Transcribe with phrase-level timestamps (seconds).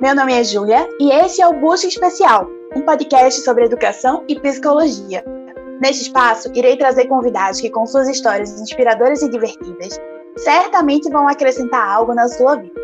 [0.00, 4.40] Meu nome é Júlia e esse é o Busca Especial, um podcast sobre educação e
[4.40, 5.22] psicologia.
[5.78, 10.00] Neste espaço, irei trazer convidados que, com suas histórias inspiradoras e divertidas,
[10.38, 12.80] certamente vão acrescentar algo na sua vida.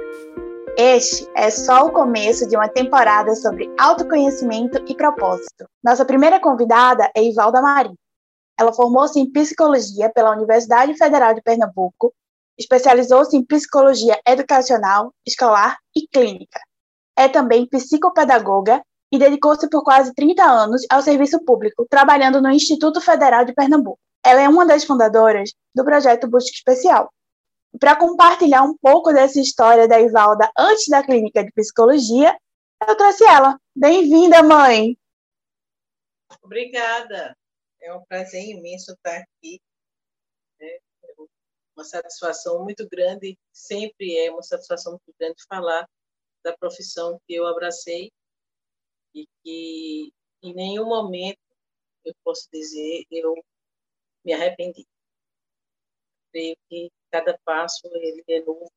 [0.77, 5.67] Este é só o começo de uma temporada sobre autoconhecimento e propósito.
[5.83, 7.97] Nossa primeira convidada é Ivalda Marinho.
[8.61, 12.13] Ela formou-se em psicologia pela Universidade Federal de Pernambuco,
[12.59, 16.61] especializou-se em psicologia educacional, escolar e clínica.
[17.17, 23.01] É também psicopedagoga e dedicou-se por quase 30 anos ao serviço público, trabalhando no Instituto
[23.01, 23.99] Federal de Pernambuco.
[24.25, 27.13] Ela é uma das fundadoras do projeto Busca Especial.
[27.79, 32.37] Para compartilhar um pouco dessa história da Ivalda antes da clínica de psicologia,
[32.87, 33.59] eu trouxe ela.
[33.75, 34.97] Bem-vinda, mãe!
[36.43, 37.37] Obrigada.
[37.81, 39.61] É um prazer imenso estar aqui.
[40.61, 40.79] É
[41.77, 45.87] uma satisfação muito grande, sempre é uma satisfação muito grande falar
[46.47, 48.13] da profissão que eu abracei
[49.13, 51.41] e que em nenhum momento
[52.05, 53.35] eu posso dizer eu
[54.25, 54.87] me arrependi.
[56.31, 58.71] Creio que cada passo ele é novo,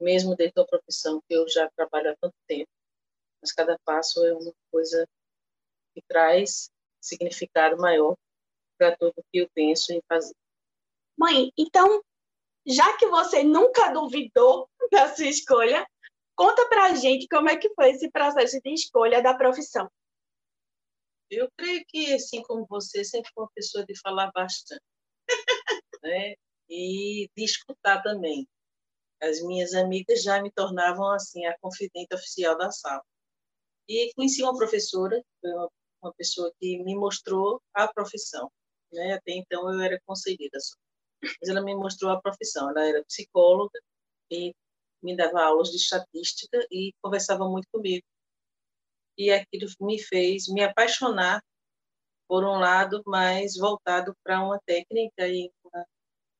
[0.00, 2.70] mesmo dentro da profissão que eu já trabalho há tanto tempo.
[3.40, 5.06] Mas cada passo é uma coisa
[5.94, 6.68] que traz
[7.00, 8.16] significado maior
[8.76, 10.34] para tudo que eu penso em fazer.
[11.16, 12.02] Mãe, então,
[12.66, 15.86] já que você nunca duvidou da sua escolha,
[16.36, 19.90] Conta pra gente como é que foi esse processo de escolha da profissão.
[21.30, 24.82] Eu creio que, assim como você, sempre foi uma pessoa de falar bastante.
[26.02, 26.34] né?
[26.68, 28.46] E de escutar também.
[29.20, 33.02] As minhas amigas já me tornavam, assim, a confidente oficial da sala.
[33.88, 35.22] E conheci uma professora,
[36.02, 38.50] uma, pessoa que me mostrou a profissão.
[38.92, 39.14] Né?
[39.14, 40.76] Até então eu era concedida só.
[41.40, 42.70] Mas ela me mostrou a profissão.
[42.70, 43.80] Ela era psicóloga
[44.30, 44.54] e
[45.02, 48.04] me dava aulas de estatística e conversava muito comigo.
[49.18, 51.42] E aquilo me fez me apaixonar
[52.28, 55.86] por um lado mais voltado para uma técnica e uma,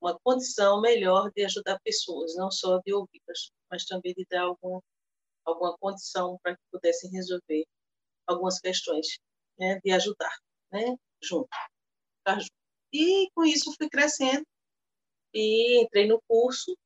[0.00, 4.81] uma condição melhor de ajudar pessoas, não só de ouvi-las, mas também de dar algum,
[5.45, 7.65] alguma condição para que pudessem resolver
[8.27, 9.19] algumas questões,
[9.59, 10.37] né, de ajudar,
[10.72, 11.49] né, junto,
[12.27, 12.50] junto.
[12.93, 14.45] E com isso fui crescendo
[15.33, 16.77] e entrei no curso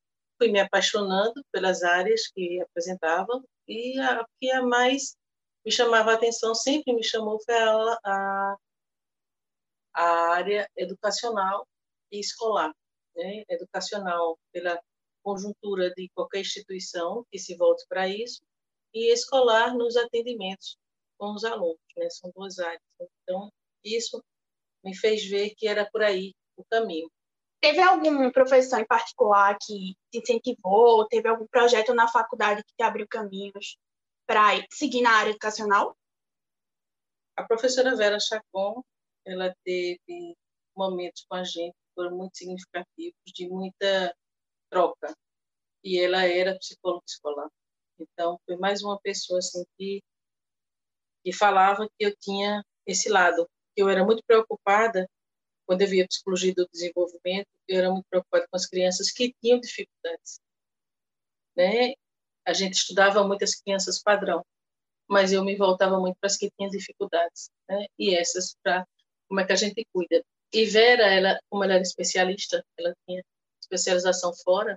[0.40, 5.14] fui me apaixonando pelas áreas que apresentavam e a que a mais
[5.64, 8.56] me chamava a atenção, sempre me chamou, foi a, a,
[9.94, 11.68] a área educacional
[12.10, 12.72] e escolar.
[13.14, 13.44] Né?
[13.50, 14.80] Educacional pela
[15.22, 18.40] conjuntura de qualquer instituição que se volte para isso
[18.94, 20.78] e escolar nos atendimentos
[21.18, 22.08] com os alunos, né?
[22.08, 22.80] São duas áreas.
[23.22, 23.52] Então,
[23.84, 24.24] isso
[24.82, 27.10] me fez ver que era por aí o caminho.
[27.60, 31.06] Teve algum professor em particular que te incentivou?
[31.06, 33.76] Teve algum projeto na faculdade que te abriu caminhos
[34.26, 35.94] para seguir na área educacional?
[37.36, 38.82] A professora Vera Chacon,
[39.26, 40.36] ela teve
[40.74, 44.14] momentos com a gente que foram muito significativos, de muita
[44.70, 45.14] troca.
[45.84, 47.48] E ela era psicóloga escolar.
[47.98, 50.02] Então, foi mais uma pessoa assim que,
[51.22, 53.46] que falava que eu tinha esse lado,
[53.76, 55.06] eu era muito preocupada
[55.70, 59.60] quando eu via psicologia do desenvolvimento, eu era muito preocupada com as crianças que tinham
[59.60, 60.40] dificuldades.
[61.56, 61.92] Né?
[62.44, 64.44] A gente estudava muitas crianças padrão,
[65.08, 67.86] mas eu me voltava muito para as que tinham dificuldades, né?
[67.96, 68.84] E essas para
[69.28, 70.24] como é que a gente cuida.
[70.52, 73.22] E Vera, ela, como ela era especialista, ela tinha
[73.62, 74.76] especialização fora,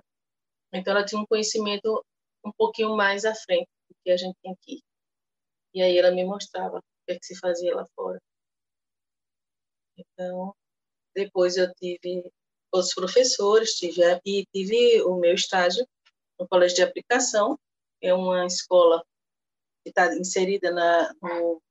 [0.72, 2.04] então ela tinha um conhecimento
[2.44, 4.80] um pouquinho mais à frente do que a gente tem aqui.
[5.74, 8.20] E aí ela me mostrava o que, é que se fazia lá fora.
[9.96, 10.54] Então,
[11.14, 12.30] depois eu tive
[12.72, 15.86] outros professores, tive, e tive o meu estágio
[16.38, 17.58] no Colégio de Aplicação,
[18.02, 19.04] é uma escola
[19.82, 21.62] que está inserida na, no,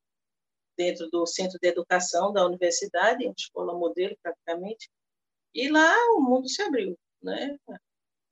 [0.76, 4.88] dentro do Centro de Educação da Universidade, uma escola modelo praticamente,
[5.54, 7.56] e lá o mundo se abriu, né?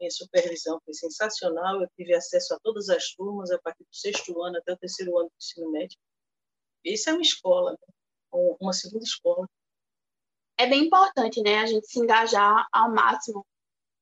[0.01, 4.43] Minha supervisão foi sensacional, eu tive acesso a todas as turmas, a partir do sexto
[4.43, 5.97] ano até o terceiro ano do ensino médio.
[6.85, 8.57] Isso é uma escola, né?
[8.61, 9.47] uma segunda escola
[10.63, 13.45] é bem importante, né, a gente se engajar ao máximo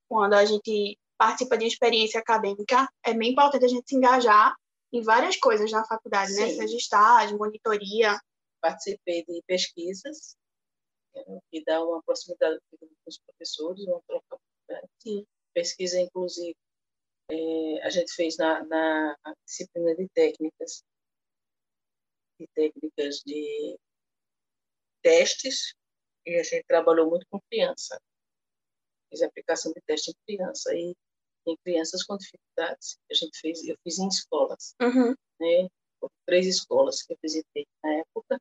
[0.08, 2.86] quando a gente participa de uma experiência acadêmica.
[3.04, 4.54] É bem importante a gente se engajar
[4.92, 6.56] em várias coisas na faculdade, né, Sim.
[6.56, 8.20] né, seja estágio, monitoria.
[8.60, 10.36] Participei de pesquisas
[11.50, 14.38] que dá uma proximidade com os professores, uma troca.
[15.02, 15.26] Sim.
[15.54, 16.56] Pesquisa, inclusive,
[17.30, 19.16] é, a gente fez na, na
[19.46, 20.84] disciplina de técnicas,
[22.38, 23.78] de técnicas de
[25.02, 25.74] testes
[26.26, 28.00] e a gente trabalhou muito com criança.
[29.10, 30.74] Fiz aplicação de teste em criança.
[30.74, 30.94] E
[31.46, 32.98] em crianças com dificuldades.
[33.10, 35.14] A gente fez, eu fiz em escolas, uhum.
[35.40, 35.68] né?
[36.26, 38.40] Três escolas que eu visitei na época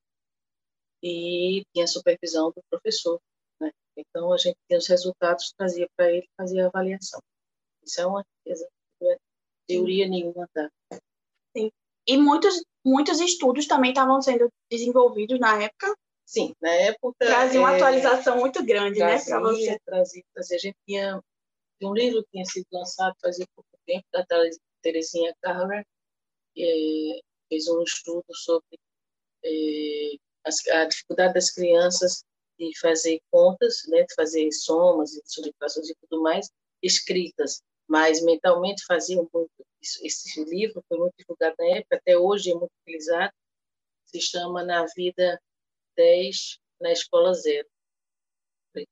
[1.03, 3.19] e tinha supervisão do professor,
[3.59, 3.71] né?
[3.97, 7.21] Então a gente tinha os resultados, trazia para ele, fazia a avaliação.
[7.83, 8.69] Isso é uma riqueza,
[9.01, 9.17] não é
[9.67, 10.69] teoria nenhuma tá?
[11.55, 11.71] Sim.
[12.07, 15.95] E muitos muitos estudos também estavam sendo desenvolvidos na época.
[16.29, 17.15] Sim, na época.
[17.17, 19.79] Trazia uma é, atualização muito grande, trazia, né, para você.
[19.83, 20.55] Trazia, trazia.
[20.57, 21.23] A gente tinha
[21.81, 24.23] um livro que tinha sido lançado fazia pouco tempo, da
[24.83, 25.83] Terezinha Carver,
[26.53, 28.77] que é, fez um estudo sobre
[29.43, 30.11] é,
[30.71, 32.23] a dificuldade das crianças
[32.59, 36.47] de fazer contas, né, de fazer somas e subtrações e tudo mais,
[36.83, 39.49] escritas, mas mentalmente faziam muito.
[39.81, 43.33] Esse livro foi muito divulgado na época, até hoje é muito utilizado,
[44.05, 45.41] se chama Na Vida
[45.99, 47.67] 10, na Escola Zero.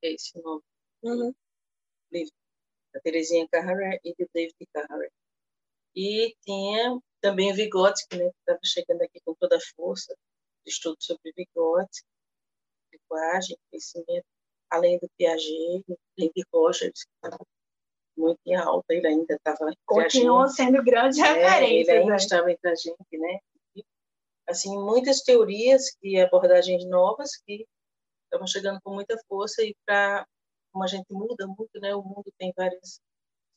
[0.04, 0.62] É esse nome.
[1.04, 1.34] Uhum.
[2.12, 2.34] Livro
[2.94, 5.10] da Terezinha Carrara e do David Carrara.
[5.96, 10.14] E tinha também o Vygotsky, né, que estava chegando aqui com toda a força,
[10.66, 12.06] de estudo sobre Vygotsky,
[12.92, 14.26] linguagem, crescimento,
[14.70, 15.86] além do Piaget,
[16.18, 17.38] além de Rogers, que estava
[18.18, 21.92] muito em alta, ele ainda estava Continua sendo grande é, referência.
[21.92, 22.16] Ele ainda né?
[22.18, 23.40] estava entre a gente, né?
[24.48, 27.68] Assim, muitas teorias e abordagens novas que
[28.24, 30.26] estavam chegando com muita força e para
[30.72, 31.96] como a gente muda muito, né?
[31.96, 33.02] O mundo tem várias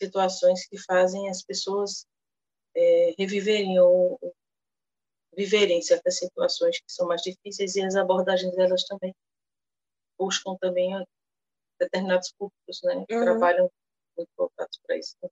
[0.00, 2.06] situações que fazem as pessoas
[2.74, 4.34] é, reviverem ou, ou
[5.36, 9.14] viverem certas situações que são mais difíceis e as abordagens delas também
[10.18, 10.92] buscam também
[11.78, 13.04] determinados públicos, né?
[13.06, 13.24] Que uhum.
[13.24, 13.70] trabalham
[14.16, 15.16] muito voltados para isso.
[15.22, 15.28] Né?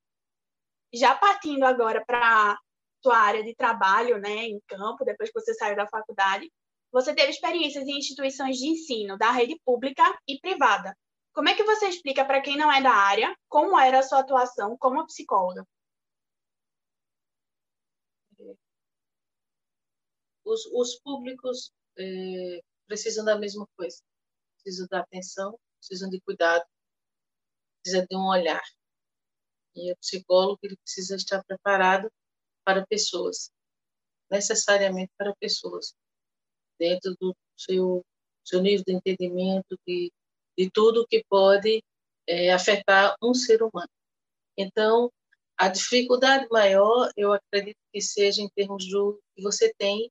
[0.94, 2.58] Já partindo agora para
[3.02, 6.50] sua área de trabalho, né, em campo, depois que você saiu da faculdade,
[6.90, 10.96] você teve experiências em instituições de ensino da rede pública e privada.
[11.32, 14.20] Como é que você explica para quem não é da área como era a sua
[14.20, 15.64] atuação como psicóloga?
[20.44, 24.02] Os, os públicos é, precisam da mesma coisa,
[24.62, 26.64] precisam da atenção, precisam de cuidado,
[27.82, 28.62] precisam de um olhar.
[29.74, 32.10] E o psicólogo ele precisa estar preparado
[32.68, 33.50] para pessoas,
[34.30, 35.94] necessariamente para pessoas,
[36.78, 38.04] dentro do seu,
[38.44, 40.12] seu nível de entendimento, de
[40.58, 41.84] de tudo que pode
[42.26, 43.88] é, afetar um ser humano.
[44.56, 45.08] Então,
[45.56, 50.10] a dificuldade maior, eu acredito que seja em termos do que você tem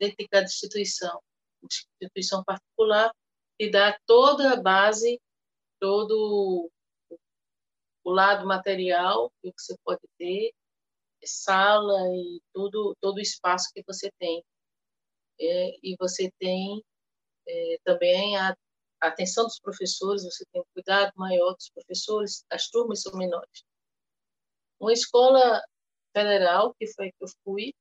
[0.00, 1.20] dentro de cada instituição.
[2.00, 3.12] Instituição particular
[3.58, 5.20] que dá toda a base,
[5.78, 6.70] todo
[8.02, 10.52] o lado material que você pode ter,
[11.24, 14.44] sala e tudo, todo o espaço que você tem.
[15.40, 16.82] É, e você tem
[17.48, 18.56] é, também a
[19.00, 23.64] atenção dos professores, você tem um cuidado maior dos professores, as turmas são menores.
[24.80, 25.62] Uma escola
[26.16, 27.74] federal, que foi que eu fui,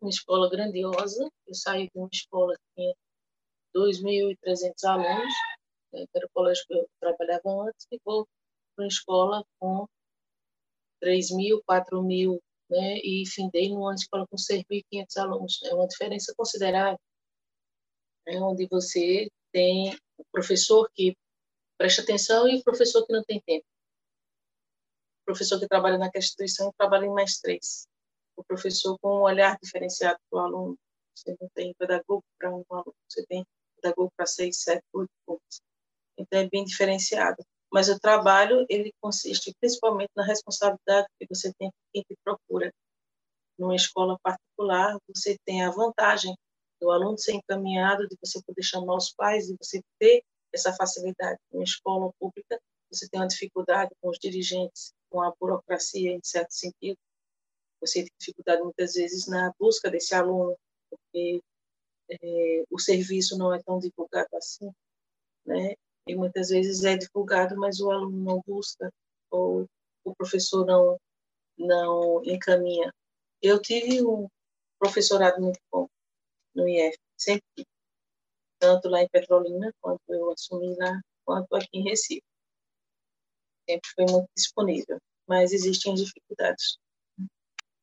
[0.00, 2.94] uma escola grandiosa, eu saí de uma escola que tinha
[3.74, 5.34] 2.300 alunos,
[5.92, 8.26] né, que era o colégio que eu trabalhava antes, vou
[8.74, 9.86] para uma escola com
[11.00, 15.62] 3.000, 4.000, né, e findei numa escola com 6.500 alunos.
[15.64, 16.98] É uma diferença considerável,
[18.26, 21.16] é onde você tem o professor que
[21.78, 23.64] presta atenção e o professor que não tem tempo.
[25.22, 27.86] O professor que trabalha naquela instituição trabalha em mais três.
[28.36, 30.78] O professor com um olhar diferenciado para o aluno.
[31.14, 33.44] Você não tem pedagogo para um aluno, você tem
[33.80, 35.60] pedagogo para seis, sete, oito pontos.
[36.18, 37.42] Então, é bem diferenciado.
[37.72, 42.72] Mas o trabalho, ele consiste principalmente na responsabilidade que você tem com quem te procura.
[43.58, 46.34] Numa escola particular, você tem a vantagem
[46.80, 51.38] do aluno ser encaminhado, de você poder chamar os pais, de você ter essa facilidade.
[51.52, 56.52] Em escola pública, você tem uma dificuldade com os dirigentes, com a burocracia, em certo
[56.52, 56.98] sentido.
[57.80, 60.56] Você tem dificuldade, muitas vezes, na busca desse aluno,
[60.90, 61.42] porque
[62.10, 64.70] é, o serviço não é tão divulgado assim,
[65.44, 65.74] né?
[66.06, 68.92] E muitas vezes é divulgado, mas o aluno não busca,
[69.30, 69.66] ou
[70.04, 70.98] o professor não,
[71.58, 72.92] não encaminha.
[73.42, 74.28] Eu tive um
[74.78, 75.88] professorado muito bom
[76.54, 77.66] no IF, sempre,
[78.58, 82.22] tanto lá em Petrolina, quanto eu assumi lá, quanto aqui em Recife.
[83.68, 86.78] Sempre foi muito disponível, mas existem dificuldades.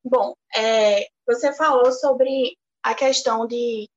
[0.03, 3.87] Bom, é, você falou sobre a questão de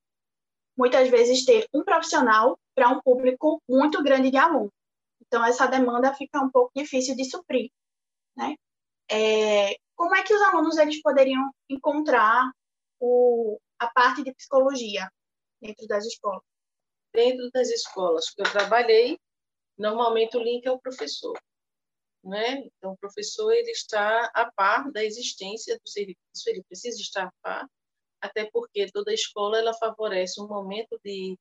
[0.76, 4.72] muitas vezes ter um profissional para um público muito grande de alunos.
[5.22, 7.70] Então, essa demanda fica um pouco difícil de suprir,
[8.36, 8.54] né?
[9.10, 12.50] É, como é que os alunos eles poderiam encontrar
[13.00, 15.10] o, a parte de psicologia
[15.60, 16.42] dentro das escolas?
[17.12, 19.18] Dentro das escolas que eu trabalhei,
[19.78, 21.38] normalmente o link é o professor.
[22.22, 22.64] né?
[22.66, 27.32] Então, o professor ele está a par da existência do serviço, ele precisa estar a
[27.42, 27.66] par,
[28.20, 31.38] até porque toda escola ela favorece um momento de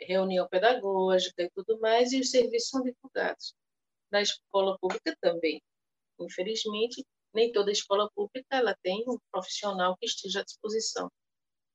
[0.00, 3.54] reunião pedagógica e tudo mais, e os serviços são divulgados.
[4.10, 5.60] Na escola pública também.
[6.20, 11.10] Infelizmente, nem toda escola pública ela tem um profissional que esteja à disposição.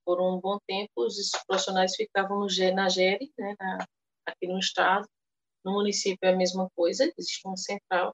[0.05, 3.85] Por um bom tempo, os profissionais ficavam no, na GERE, né, na,
[4.25, 5.07] aqui no estado.
[5.63, 8.13] No município é a mesma coisa, existe uma central.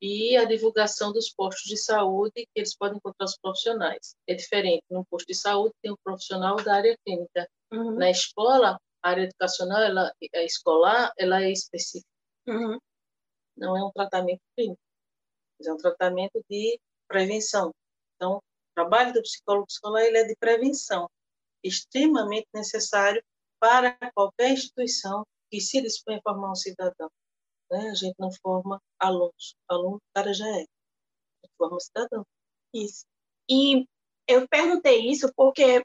[0.00, 4.14] E a divulgação dos postos de saúde, que eles podem encontrar os profissionais.
[4.28, 4.84] É diferente.
[4.90, 7.48] No posto de saúde tem um profissional da área clínica.
[7.72, 7.96] Uhum.
[7.96, 12.08] Na escola, a área educacional, ela, a escolar, ela é específica.
[12.46, 12.78] Uhum.
[13.56, 14.80] Não é um tratamento clínico,
[15.58, 16.78] mas é um tratamento de
[17.08, 17.74] prevenção.
[18.14, 18.42] Então, o
[18.74, 21.10] trabalho do psicólogo escolar ele é de prevenção,
[21.62, 23.22] extremamente necessário
[23.60, 27.10] para qualquer instituição que se dispõe a formar um cidadão.
[27.70, 27.90] Né?
[27.90, 29.54] A gente não forma alunos.
[29.68, 30.62] Aluno, o cara já é.
[30.62, 32.24] A forma cidadão.
[32.74, 33.04] Isso.
[33.48, 33.86] E
[34.26, 35.82] eu perguntei isso porque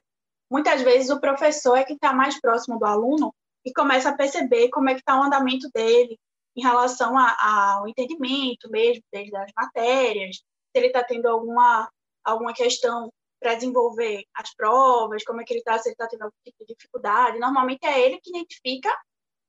[0.50, 4.68] muitas vezes o professor é que está mais próximo do aluno e começa a perceber
[4.68, 6.18] como é que está o andamento dele
[6.56, 10.42] em relação a, ao entendimento mesmo desde as matérias, se
[10.74, 11.90] ele está tendo alguma,
[12.22, 13.10] alguma questão
[13.40, 16.64] para desenvolver as provas, como é que ele está, se ele está tendo algum tipo
[16.64, 17.38] de dificuldade.
[17.38, 18.90] Normalmente é ele que identifica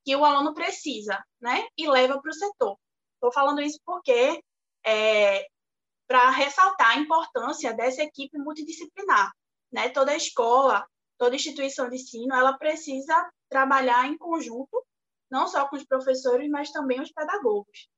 [0.06, 1.68] que o aluno precisa, né?
[1.76, 2.78] E leva para o setor.
[3.16, 4.42] Estou falando isso porque
[4.86, 5.48] é,
[6.08, 9.32] para ressaltar a importância dessa equipe multidisciplinar,
[9.72, 9.90] né?
[9.90, 14.86] Toda escola, toda instituição de ensino, ela precisa trabalhar em conjunto,
[15.30, 17.90] não só com os professores, mas também os pedagogos.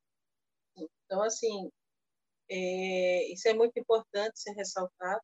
[0.78, 1.70] Então, assim,
[2.50, 5.22] é, isso é muito importante ser ressaltado,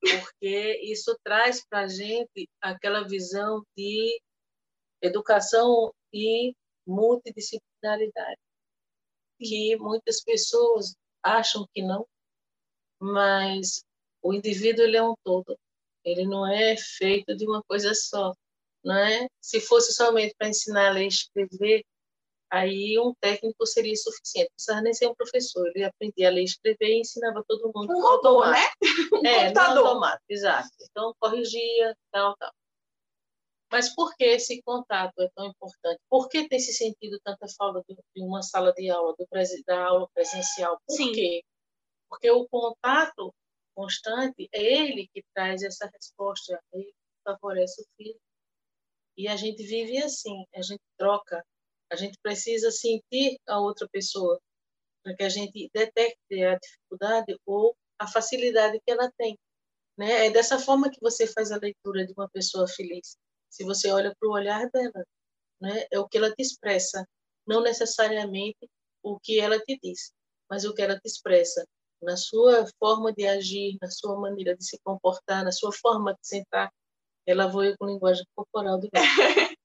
[0.00, 4.20] porque isso traz para a gente aquela visão de
[5.02, 6.54] educação e
[6.86, 8.38] multidisciplinaridade,
[9.38, 12.06] que muitas pessoas acham que não,
[13.00, 13.82] mas
[14.22, 15.58] o indivíduo ele é um todo.
[16.04, 18.32] Ele não é feito de uma coisa só,
[18.84, 19.26] não é?
[19.40, 21.84] Se fosse somente para ensinar a ler e escrever,
[22.50, 24.48] aí um técnico seria suficiente.
[24.48, 27.70] Não precisava nem ser um professor, ele aprendia a ler e escrever e ensinava todo
[27.74, 27.92] mundo.
[27.92, 28.58] Um robô, né?
[29.12, 29.86] Um é, computador.
[29.86, 30.68] automático, exato.
[30.90, 32.52] Então, corrigia, tal, tal.
[33.70, 36.00] Mas por que esse contato é tão importante?
[36.08, 39.14] Por que tem se sentido tanta falta de uma sala de aula,
[39.66, 40.78] da aula presencial?
[40.86, 41.12] Por Sim.
[41.12, 41.42] quê?
[42.08, 43.32] Porque o contato
[43.80, 48.20] constante, é ele que traz essa resposta, é ele que favorece o filho.
[49.16, 51.42] E a gente vive assim, a gente troca,
[51.90, 54.38] a gente precisa sentir a outra pessoa
[55.02, 59.38] para que a gente detecte a dificuldade ou a facilidade que ela tem.
[59.96, 60.26] Né?
[60.26, 63.16] É dessa forma que você faz a leitura de uma pessoa feliz.
[63.50, 65.04] Se você olha para o olhar dela,
[65.60, 65.86] né?
[65.90, 67.06] é o que ela te expressa,
[67.46, 68.68] não necessariamente
[69.02, 70.12] o que ela te diz,
[70.48, 71.64] mas o que ela te expressa
[72.02, 76.26] na sua forma de agir, na sua maneira de se comportar, na sua forma de
[76.26, 76.72] sentar.
[77.26, 78.88] Ela voa com linguagem corporal do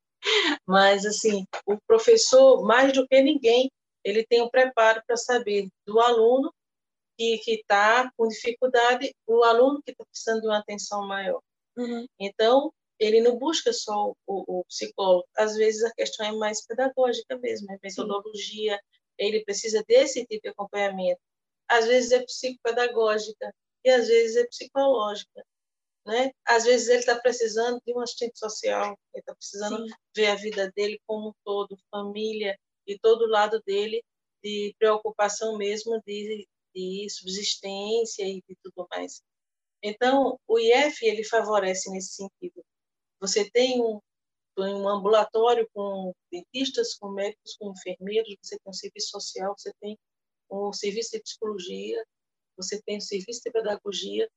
[0.68, 3.72] Mas, assim, o professor, mais do que ninguém,
[4.04, 6.54] ele tem o um preparo para saber do aluno
[7.18, 11.42] que está com dificuldade, o aluno que está precisando de uma atenção maior.
[11.78, 12.06] Uhum.
[12.20, 15.28] Então, ele não busca só o, o, psicólogo.
[15.38, 18.76] Às vezes, a questão é mais pedagógica mesmo, é metodologia.
[18.76, 19.00] Sim.
[19.18, 21.22] Ele precisa desse tipo de acompanhamento
[21.68, 25.46] às vezes é psicopedagógica e às vezes é psicológica.
[26.06, 26.32] Né?
[26.46, 29.94] Às vezes ele está precisando de um assistente social, ele está precisando Sim.
[30.16, 34.04] ver a vida dele como um todo, família e todo o lado dele
[34.44, 39.24] de preocupação mesmo de, de subsistência e de tudo mais.
[39.82, 42.64] Então, o IF ele favorece nesse sentido.
[43.20, 44.00] Você tem um,
[44.58, 49.98] um ambulatório com dentistas, com médicos, com enfermeiros, você tem um serviço social, você tem
[50.50, 52.06] o serviço de psicologia,
[52.58, 54.30] você tem o serviço de pedagogia,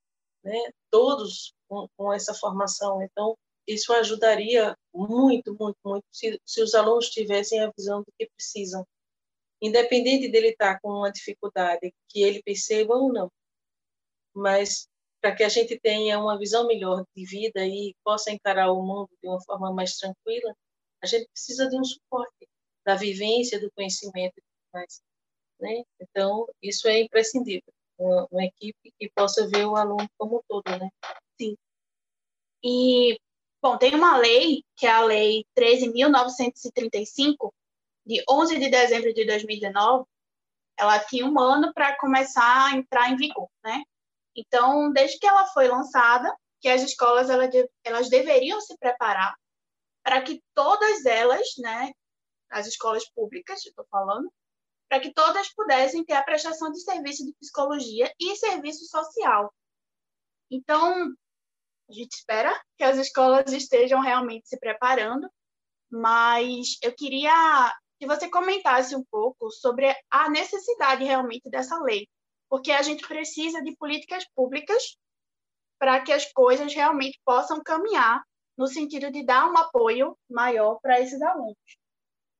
[0.42, 0.73] né?
[0.90, 3.02] todos com, com essa formação.
[3.02, 8.28] Então, isso ajudaria muito, muito, muito se, se os alunos tivessem a visão do que
[8.35, 8.87] precisam.
[9.61, 13.30] Independente dele estar com uma dificuldade, que ele perceba ou não.
[14.35, 14.88] Mas
[15.21, 19.11] para que a gente tenha uma visão melhor de vida e possa encarar o mundo
[19.23, 20.55] de uma forma mais tranquila,
[21.03, 22.49] a gente precisa de um suporte
[22.85, 25.03] da vivência, do conhecimento e tudo mais.
[25.61, 25.83] Né?
[26.01, 30.71] Então, isso é imprescindível, uma, uma, equipe que possa ver o aluno como um todo.
[30.71, 30.89] Né?
[31.41, 31.57] Sim.
[32.63, 33.19] E,
[33.61, 37.53] bom, tem uma lei, que é a Lei 13.935,
[38.07, 40.07] de 11 de dezembro de 2019,
[40.79, 43.83] ela tinha um ano para começar a entrar em vigor, né?
[44.38, 47.50] Então, desde que ela foi lançada, que as escolas elas,
[47.83, 49.35] elas deveriam se preparar
[50.04, 51.90] para que todas elas, né,
[52.49, 54.33] as escolas públicas, estou falando,
[54.88, 59.52] para que todas pudessem ter a prestação de serviço de psicologia e serviço social.
[60.49, 61.12] Então,
[61.88, 65.28] a gente espera que as escolas estejam realmente se preparando,
[65.90, 72.09] mas eu queria que você comentasse um pouco sobre a necessidade realmente dessa lei,
[72.49, 74.97] porque a gente precisa de políticas públicas
[75.78, 78.23] para que as coisas realmente possam caminhar
[78.57, 81.57] no sentido de dar um apoio maior para esses alunos.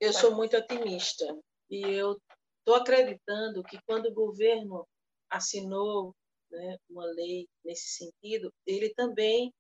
[0.01, 1.25] Eu sou muito otimista
[1.71, 2.19] e eu
[2.59, 4.87] estou acreditando que quando o governo
[5.31, 6.15] assinou
[6.51, 9.53] né, uma lei nesse sentido, ele também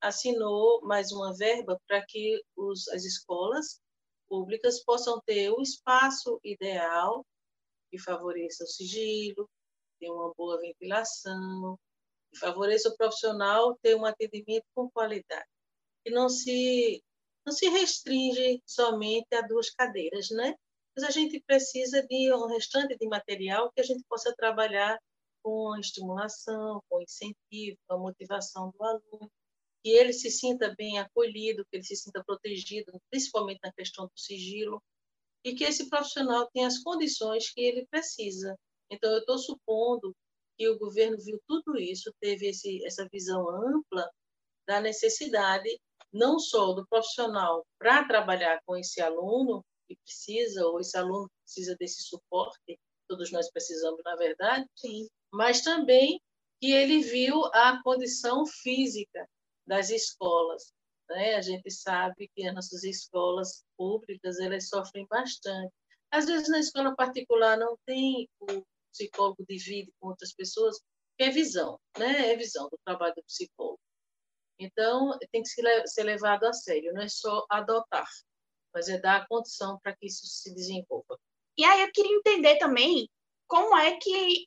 [0.00, 3.80] assinou mais uma verba para que os, as escolas
[4.28, 7.24] públicas possam ter o espaço ideal
[7.90, 9.48] que favoreça o sigilo,
[9.98, 11.78] ter uma boa ventilação,
[12.32, 15.46] que favoreça o profissional ter um atendimento com qualidade.
[16.04, 17.02] E não se,
[17.44, 20.54] não se restringe somente a duas cadeiras, né?
[20.96, 24.98] Mas a gente precisa de um restante de material que a gente possa trabalhar
[25.42, 29.30] com estimulação, com incentivo, com a motivação do aluno,
[29.82, 34.18] que ele se sinta bem acolhido, que ele se sinta protegido, principalmente na questão do
[34.18, 34.82] sigilo,
[35.44, 38.58] e que esse profissional tenha as condições que ele precisa.
[38.90, 40.14] Então, eu estou supondo
[40.56, 44.10] que o governo viu tudo isso, teve esse, essa visão ampla
[44.66, 45.78] da necessidade
[46.12, 51.76] não só do profissional para trabalhar com esse aluno que precisa, ou esse aluno precisa
[51.78, 52.78] desse suporte,
[53.08, 55.06] todos nós precisamos, na verdade, Sim.
[55.32, 56.20] mas também
[56.60, 59.28] que ele viu a condição física
[59.66, 60.72] das escolas.
[61.08, 61.34] Né?
[61.34, 65.72] A gente sabe que as nossas escolas públicas elas sofrem bastante.
[66.10, 68.62] Às vezes, na escola particular, não tem o
[68.96, 70.76] psicólogo divide com outras pessoas,
[71.18, 72.32] é visão, né?
[72.32, 73.80] é visão do trabalho do psicólogo.
[74.58, 78.08] Então, tem que ser levado a sério, não é só adotar,
[78.72, 81.18] mas é dar a condição para que isso se desenvolva.
[81.58, 83.08] E aí eu queria entender também
[83.46, 84.46] como é que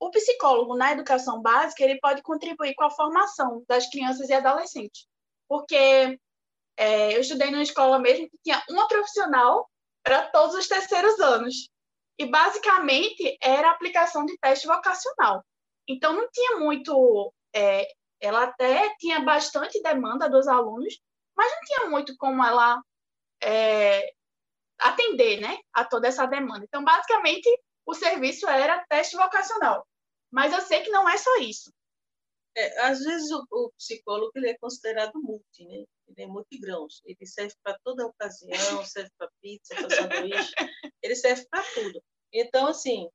[0.00, 5.06] o psicólogo na educação básica ele pode contribuir com a formação das crianças e adolescentes,
[5.46, 6.18] porque
[6.76, 9.68] é, eu estudei numa escola mesmo que tinha uma profissional
[10.02, 11.68] para todos os terceiros anos
[12.20, 15.42] e basicamente era aplicação de teste vocacional.
[15.88, 17.86] Então não tinha muito, é,
[18.20, 21.00] ela até tinha bastante demanda dos alunos,
[21.34, 22.78] mas não tinha muito como ela
[23.42, 24.12] é,
[24.78, 26.62] atender, né, a toda essa demanda.
[26.62, 27.48] Então basicamente
[27.86, 29.88] o serviço era teste vocacional.
[30.30, 31.72] Mas eu sei que não é só isso.
[32.54, 35.84] É, às vezes o, o, psicólogo ele é considerado multi, né?
[36.08, 37.00] Ele é multigrãos.
[37.06, 40.52] Ele serve para toda ocasião, serve para pizza, para sanduíche,
[41.02, 42.02] ele serve para tudo.
[42.32, 43.08] Então, assim,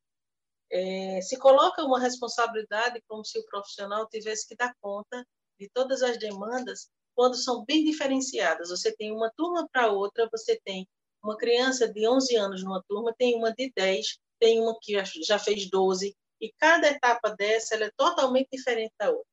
[0.72, 5.26] é, se coloca uma responsabilidade como se o profissional tivesse que dar conta
[5.60, 8.70] de todas as demandas quando são bem diferenciadas.
[8.70, 10.88] Você tem uma turma para outra, você tem
[11.24, 15.40] uma criança de 11 anos numa turma, tem uma de 10, tem uma que já
[15.40, 19.26] fez 12, e cada etapa dessa é totalmente diferente da outra.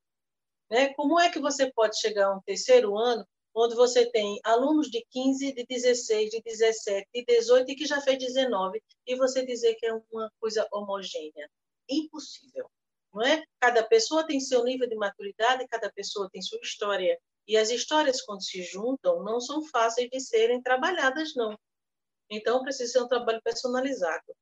[0.71, 0.93] Né?
[0.93, 5.05] Como é que você pode chegar a um terceiro ano onde você tem alunos de
[5.11, 9.75] 15, de 16, de 17, de 18 e que já fez 19 e você dizer
[9.75, 11.49] que é uma coisa homogênea?
[11.87, 12.69] Impossível.
[13.13, 13.43] Não é?
[13.59, 17.19] Cada pessoa tem seu nível de maturidade, cada pessoa tem sua história.
[17.47, 21.57] E as histórias, quando se juntam, não são fáceis de serem trabalhadas, não.
[22.29, 24.35] Então, precisa ser um trabalho personalizado.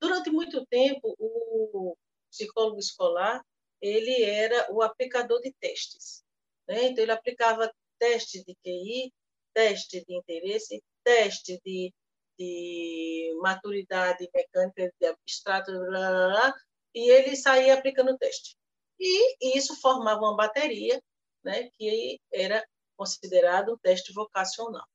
[0.00, 1.96] Durante muito tempo, o
[2.30, 3.44] psicólogo escolar
[3.80, 6.24] ele era o aplicador de testes.
[6.66, 6.86] Né?
[6.86, 9.12] Então, ele aplicava teste de QI,
[9.54, 11.92] teste de interesse, teste de,
[12.38, 16.54] de maturidade mecânica, de abstrato, blá, blá, blá,
[16.94, 18.56] e ele saía aplicando o teste.
[18.98, 21.00] E isso formava uma bateria,
[21.44, 22.64] né, que era
[22.96, 24.86] considerado um teste vocacional.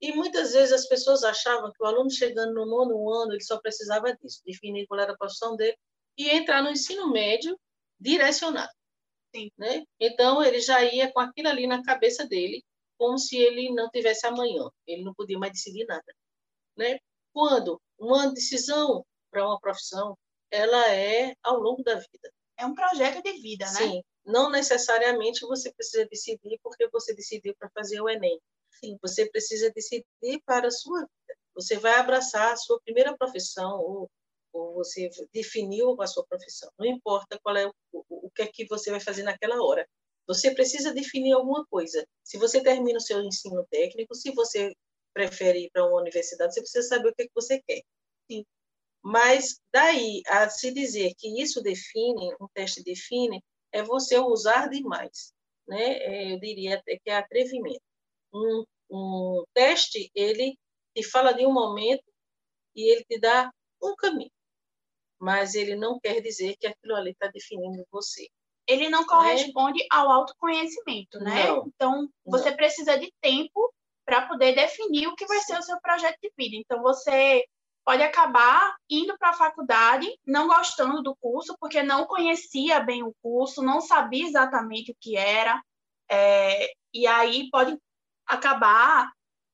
[0.00, 3.60] E muitas vezes as pessoas achavam que o aluno chegando no nono ano, ele só
[3.60, 5.76] precisava disso, definir qual era a profissão dele
[6.18, 7.56] e entrar no ensino médio
[8.00, 8.72] direcionado.
[9.34, 9.50] Sim.
[9.56, 9.84] Né?
[9.98, 12.62] Então, ele já ia com aquilo ali na cabeça dele,
[12.98, 16.14] como se ele não tivesse amanhã, ele não podia mais decidir nada.
[16.76, 16.98] Né?
[17.32, 20.16] Quando uma decisão para uma profissão,
[20.50, 22.32] ela é ao longo da vida.
[22.58, 23.72] É um projeto de vida, né?
[23.72, 28.38] Sim, não necessariamente você precisa decidir porque você decidiu para fazer o Enem.
[28.70, 31.38] Sim, você precisa decidir para a sua vida.
[31.54, 34.10] Você vai abraçar a sua primeira profissão ou,
[34.52, 36.70] ou você definiu a sua profissão.
[36.78, 37.72] Não importa qual é o,
[38.08, 39.88] o, que é que você vai fazer naquela hora.
[40.26, 42.06] Você precisa definir alguma coisa.
[42.22, 44.74] Se você termina o seu ensino técnico, se você
[45.12, 47.82] prefere ir para uma universidade, você precisa saber o que, é que você quer.
[48.30, 48.44] Sim.
[49.02, 55.32] Mas daí a se dizer que isso define, um teste define, é você usar demais.
[55.66, 55.98] Né?
[55.98, 57.82] É, eu diria até que é atrevimento.
[58.32, 60.56] Um, um teste, ele
[60.94, 62.04] te fala de um momento
[62.76, 63.50] e ele te dá
[63.82, 64.30] um caminho.
[65.22, 68.26] Mas ele não quer dizer que aquilo ali está definindo você.
[68.66, 69.86] Ele não corresponde é?
[69.88, 71.46] ao autoconhecimento, né?
[71.46, 72.56] Não, então, você não.
[72.56, 73.72] precisa de tempo
[74.04, 76.56] para poder definir o que vai ser o seu projeto de vida.
[76.56, 77.44] Então, você
[77.84, 83.14] pode acabar indo para a faculdade, não gostando do curso, porque não conhecia bem o
[83.22, 85.62] curso, não sabia exatamente o que era,
[86.10, 87.78] é, e aí pode
[88.26, 89.08] acabar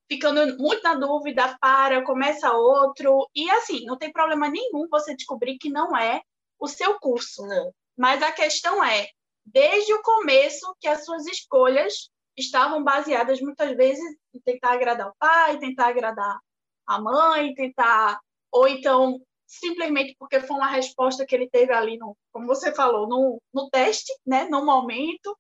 [0.09, 5.59] ficando muito na dúvida, para, começa outro, e assim, não tem problema nenhum você descobrir
[5.59, 6.23] que não é
[6.59, 7.47] o seu curso.
[7.47, 7.73] Não.
[7.97, 9.09] Mas a questão é,
[9.45, 15.17] desde o começo, que as suas escolhas estavam baseadas muitas vezes em tentar agradar o
[15.19, 16.39] pai, tentar agradar
[16.87, 18.19] a mãe, tentar
[18.51, 23.09] ou então simplesmente porque foi uma resposta que ele teve ali no, como você falou,
[23.09, 25.37] no, no teste, né, no momento,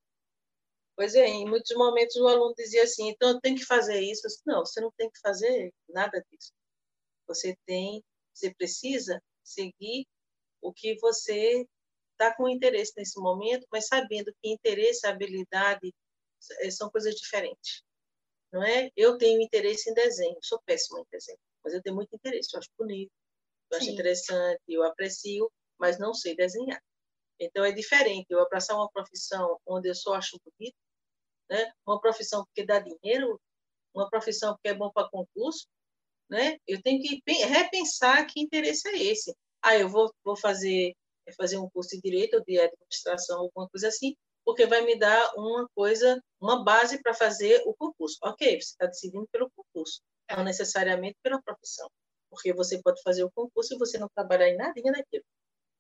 [0.99, 4.27] Pois é, em muitos momentos o aluno dizia assim, então eu tenho que fazer isso.
[4.27, 6.53] Disse, não, você não tem que fazer nada disso.
[7.29, 8.03] Você tem,
[8.35, 10.09] você precisa seguir
[10.61, 11.65] o que você
[12.15, 15.95] está com interesse nesse momento, mas sabendo que interesse e habilidade
[16.63, 17.81] eh, são coisas diferentes.
[18.53, 18.91] Não é?
[18.97, 22.59] Eu tenho interesse em desenho, sou péssima em desenho, mas eu tenho muito interesse, eu
[22.59, 23.13] acho bonito,
[23.71, 23.85] eu Sim.
[23.85, 26.83] acho interessante, eu aprecio, mas não sei desenhar.
[27.39, 30.88] Então é diferente eu abraçar uma profissão onde eu só acho bonito
[31.51, 31.73] né?
[31.87, 33.41] uma profissão que dá dinheiro,
[33.95, 35.67] uma profissão que é bom para concurso,
[36.29, 36.59] né?
[36.67, 39.35] eu tenho que repensar que interesse é esse.
[39.63, 40.95] Ah, eu vou, vou fazer,
[41.37, 45.33] fazer um curso de Direito ou de Administração, alguma coisa assim, porque vai me dar
[45.37, 48.17] uma coisa, uma base para fazer o concurso.
[48.23, 51.89] Ok, você está decidindo pelo concurso, não necessariamente pela profissão,
[52.31, 55.25] porque você pode fazer o concurso e você não trabalhar em nadinha daquilo.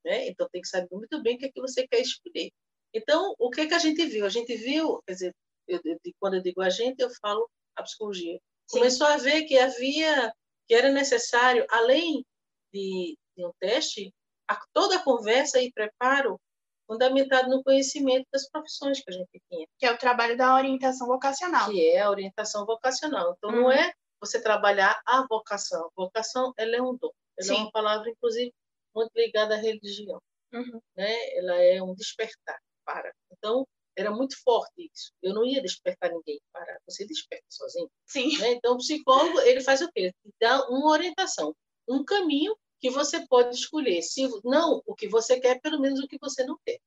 [0.04, 0.28] Né?
[0.28, 2.50] Então, tem que saber muito bem o que é que você quer escolher.
[2.92, 4.24] Então, o que, é que a gente viu?
[4.24, 5.35] A gente viu, quer dizer,
[5.68, 8.38] eu, eu, quando eu digo a gente, eu falo a psicologia.
[8.66, 8.78] Sim.
[8.78, 10.33] Começou a ver que havia,
[10.66, 12.24] que era necessário, além
[12.72, 14.12] de, de um teste,
[14.48, 16.40] a, toda a conversa e preparo
[16.87, 19.66] fundamentado no conhecimento das profissões que a gente tinha.
[19.78, 21.70] Que é o trabalho da orientação vocacional.
[21.70, 23.35] Que é a orientação vocacional.
[23.37, 23.62] Então, uhum.
[23.62, 25.90] não é você trabalhar a vocação.
[25.94, 27.12] Vocação, ela é um dom.
[27.38, 27.57] Ela Sim.
[27.57, 28.52] é uma palavra, inclusive,
[28.94, 30.20] muito ligada à religião.
[30.52, 30.81] Uhum.
[30.96, 31.37] Né?
[31.37, 33.12] Ela é um despertar para.
[33.33, 33.66] Então,
[33.98, 35.12] era muito forte isso.
[35.20, 37.90] Eu não ia despertar ninguém para você desperta sozinho.
[38.06, 38.38] Sim.
[38.38, 38.52] Né?
[38.52, 40.12] Então o psicólogo ele faz o quê?
[40.24, 41.54] Ele dá uma orientação,
[41.88, 44.00] um caminho que você pode escolher.
[44.02, 46.78] Se não o que você quer, pelo menos o que você não quer.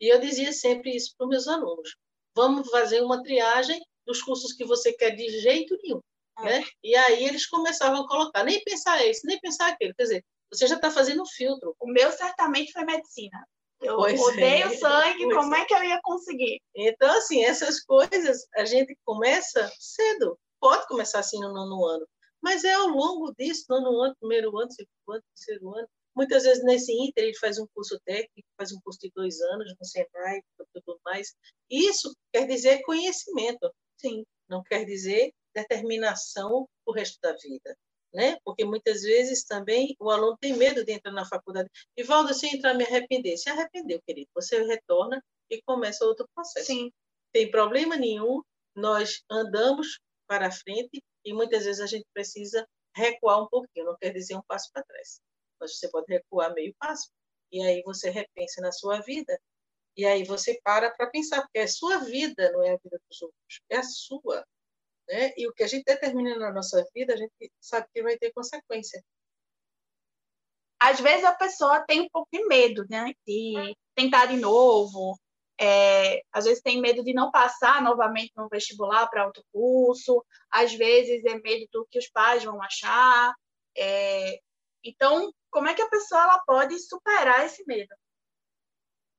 [0.00, 1.96] E eu dizia sempre isso para os meus alunos.
[2.34, 6.00] Vamos fazer uma triagem dos cursos que você quer de jeito nenhum.
[6.38, 6.42] É.
[6.44, 6.64] Né?
[6.82, 9.94] E aí eles começavam a colocar, nem pensar esse, nem pensar aquele.
[9.94, 11.76] Quer dizer, você já está fazendo um filtro.
[11.78, 13.46] O meu certamente foi medicina.
[13.84, 14.76] Eu pois odeio é.
[14.76, 15.60] sangue, pois como é.
[15.60, 16.60] é que eu ia conseguir?
[16.74, 20.38] Então, assim, essas coisas a gente começa cedo.
[20.60, 22.06] Pode começar assim no nono ano,
[22.42, 25.88] mas é ao longo disso, nono ano, primeiro ano, segundo ano, terceiro ano.
[26.16, 29.74] Muitas vezes nesse inter ele faz um curso técnico, faz um curso de dois anos
[29.78, 30.40] no Senai,
[30.72, 31.34] tudo mais.
[31.68, 33.70] Isso quer dizer conhecimento,
[34.00, 34.24] sim.
[34.48, 37.76] Não quer dizer determinação o resto da vida
[38.14, 38.38] né?
[38.44, 41.68] Porque muitas vezes também o aluno tem medo de entrar na faculdade.
[41.96, 43.36] E Valdo, se entrar, me arrepender.
[43.36, 46.66] Se arrependeu, querido, você retorna e começa outro processo.
[46.66, 46.92] Sim.
[47.32, 48.40] Tem problema nenhum,
[48.76, 54.12] nós andamos para frente e muitas vezes a gente precisa recuar um pouquinho, não quer
[54.12, 55.20] dizer um passo para trás.
[55.60, 57.10] Mas você pode recuar meio passo
[57.50, 59.38] e aí você repensa na sua vida
[59.96, 63.22] e aí você para para pensar, porque é sua vida, não é a vida dos
[63.22, 64.44] outros, é a sua.
[65.08, 65.32] Né?
[65.36, 68.32] E o que a gente determina na nossa vida, a gente sabe que vai ter
[68.32, 69.02] consequência.
[70.80, 73.12] Às vezes a pessoa tem um pouco de medo né?
[73.26, 75.18] de tentar de novo,
[75.58, 80.74] é, às vezes tem medo de não passar novamente no vestibular para outro curso, às
[80.74, 83.32] vezes é medo do que os pais vão achar.
[83.76, 84.38] É,
[84.82, 87.94] então, como é que a pessoa ela pode superar esse medo?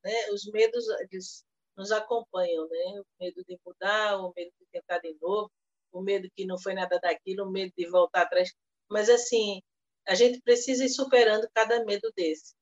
[0.04, 0.30] Né?
[0.32, 1.46] Os medos eles
[1.76, 3.02] nos acompanham, né?
[3.02, 5.52] O medo de mudar, o medo de tentar de novo,
[5.96, 8.54] o medo que não foi nada daquilo, o medo de voltar atrás.
[8.90, 9.62] Mas, assim,
[10.08, 12.54] a gente precisa ir superando cada medo desse.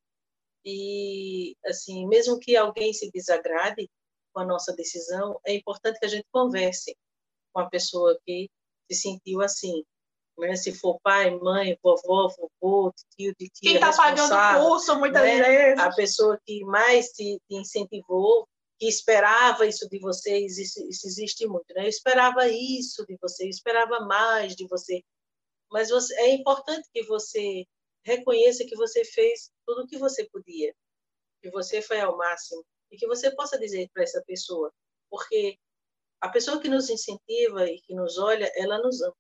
[0.65, 3.89] E, assim, mesmo que alguém se desagrade
[4.31, 6.95] com a nossa decisão, é importante que a gente converse
[7.51, 8.49] com a pessoa que
[8.89, 9.83] se sentiu assim.
[10.37, 10.55] Né?
[10.55, 15.21] Se for pai, mãe, vovó, vovô, tio, de tia, Quem está pagando o curso, muitas
[15.21, 15.41] né?
[15.41, 15.79] vezes.
[15.79, 18.47] A pessoa que mais te, te incentivou,
[18.83, 21.85] que esperava isso de vocês, isso, isso existe muito, né?
[21.85, 25.01] Eu esperava isso de você, eu esperava mais de você.
[25.71, 27.65] Mas você, é importante que você
[28.05, 30.75] reconheça que você fez tudo o que você podia,
[31.41, 34.69] que você foi ao máximo e que você possa dizer para essa pessoa,
[35.09, 35.57] porque
[36.19, 39.15] a pessoa que nos incentiva e que nos olha, ela nos ama.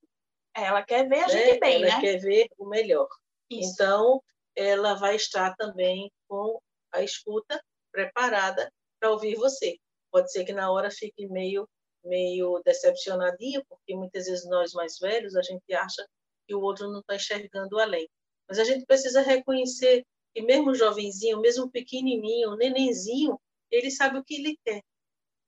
[0.57, 1.29] Ela quer ver a né?
[1.29, 2.01] gente bem, ela né?
[2.01, 3.07] quer ver o melhor.
[3.49, 3.71] Isso.
[3.71, 4.21] Então,
[4.57, 6.59] ela vai estar também com
[6.91, 8.69] a escuta preparada
[9.03, 9.77] para ouvir você.
[10.09, 11.67] Pode ser que na hora fique meio
[12.05, 16.05] meio decepcionadinho, porque muitas vezes nós mais velhos a gente acha
[16.45, 18.09] que o outro não está enxergando além.
[18.47, 23.39] Mas a gente precisa reconhecer que mesmo jovenzinho, mesmo pequenininho, nenenzinho,
[23.71, 24.81] ele sabe o que ele quer.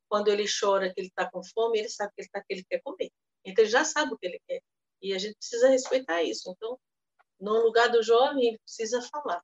[0.09, 2.63] Quando ele chora que ele está com fome, ele sabe que ele, tá, que ele
[2.69, 3.11] quer comer.
[3.43, 4.61] Então, ele já sabe o que ele quer.
[5.01, 6.49] E a gente precisa respeitar isso.
[6.51, 6.79] Então,
[7.39, 9.41] no lugar do jovem, ele precisa falar,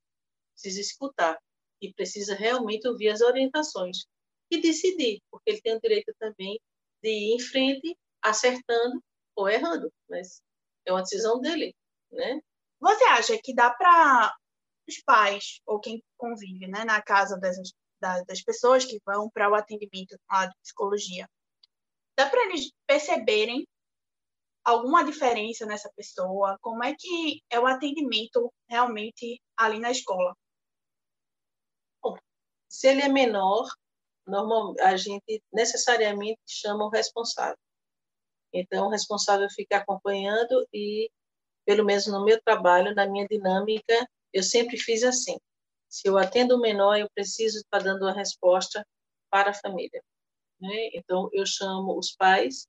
[0.54, 1.38] precisa escutar
[1.82, 4.06] e precisa realmente ouvir as orientações
[4.50, 6.60] e decidir, porque ele tem o direito também
[7.02, 9.02] de ir em frente, acertando
[9.36, 9.92] ou errando.
[10.10, 10.42] Mas
[10.86, 11.74] é uma decisão dele,
[12.12, 12.40] né?
[12.80, 14.36] Você acha que dá para
[14.88, 17.56] os pais ou quem convive né, na casa das,
[18.00, 21.28] das pessoas que vão para o atendimento lá de psicologia,
[22.18, 23.66] dá para eles perceberem
[24.64, 26.58] alguma diferença nessa pessoa?
[26.62, 30.36] Como é que é o atendimento realmente ali na escola?
[32.72, 33.68] Se ele é menor,
[34.26, 37.58] normal, a gente necessariamente chama o responsável.
[38.54, 41.12] Então, o responsável fica acompanhando e,
[41.66, 45.38] pelo menos no meu trabalho, na minha dinâmica, eu sempre fiz assim.
[45.90, 48.88] Se eu atendo o menor, eu preciso estar dando a resposta
[49.30, 50.02] para a família.
[50.62, 50.92] Né?
[50.94, 52.66] Então, eu chamo os pais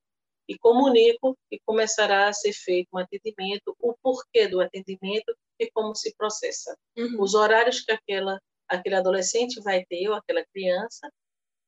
[0.49, 5.95] e comunico que começará a ser feito um atendimento, o porquê do atendimento e como
[5.95, 6.77] se processa.
[6.97, 7.21] Uhum.
[7.21, 8.41] Os horários que aquela,
[8.73, 11.11] aquele adolescente vai ter, ou aquela criança,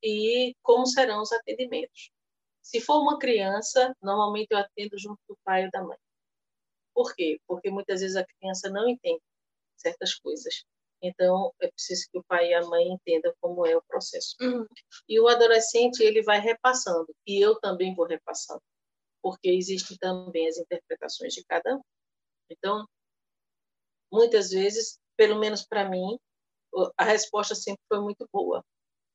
[0.03, 2.11] e como serão os atendimentos.
[2.63, 5.99] Se for uma criança, normalmente eu atendo junto do pai ou da mãe.
[6.95, 7.39] Por quê?
[7.47, 9.23] Porque muitas vezes a criança não entende
[9.77, 10.65] certas coisas.
[11.03, 14.35] Então, é preciso que o pai e a mãe entendam como é o processo.
[14.41, 14.67] Uhum.
[15.07, 18.63] E o adolescente, ele vai repassando, e eu também vou repassando,
[19.23, 21.83] porque existem também as interpretações de cada um.
[22.49, 22.87] Então,
[24.11, 26.19] muitas vezes, pelo menos para mim,
[26.97, 28.65] a resposta sempre foi muito boa,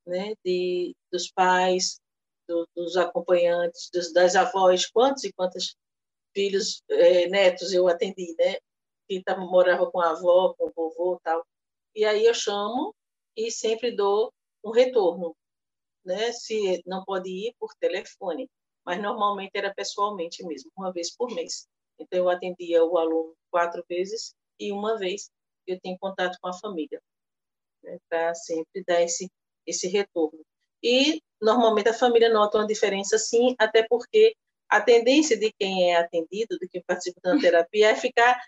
[0.05, 0.33] né?
[0.43, 1.99] De dos pais,
[2.47, 5.75] do, dos acompanhantes, dos, das avós, quantos e quantos
[6.33, 8.57] filhos, é, netos eu atendi, né?
[9.07, 11.45] Que tava, morava com a avó, com o vovô, tal.
[11.95, 12.93] E aí eu chamo
[13.35, 14.31] e sempre dou
[14.63, 15.35] um retorno,
[16.05, 16.31] né?
[16.31, 18.49] Se não pode ir por telefone,
[18.85, 21.67] mas normalmente era pessoalmente mesmo, uma vez por mês.
[21.99, 25.29] Então eu atendia o aluno quatro vezes e uma vez
[25.67, 27.01] eu tenho contato com a família,
[27.89, 27.97] né?
[28.09, 29.29] para sempre dar esse
[29.65, 30.39] esse retorno.
[30.83, 34.35] E normalmente a família nota uma diferença sim, até porque
[34.67, 38.39] a tendência de quem é atendido, de quem participa da terapia, é ficar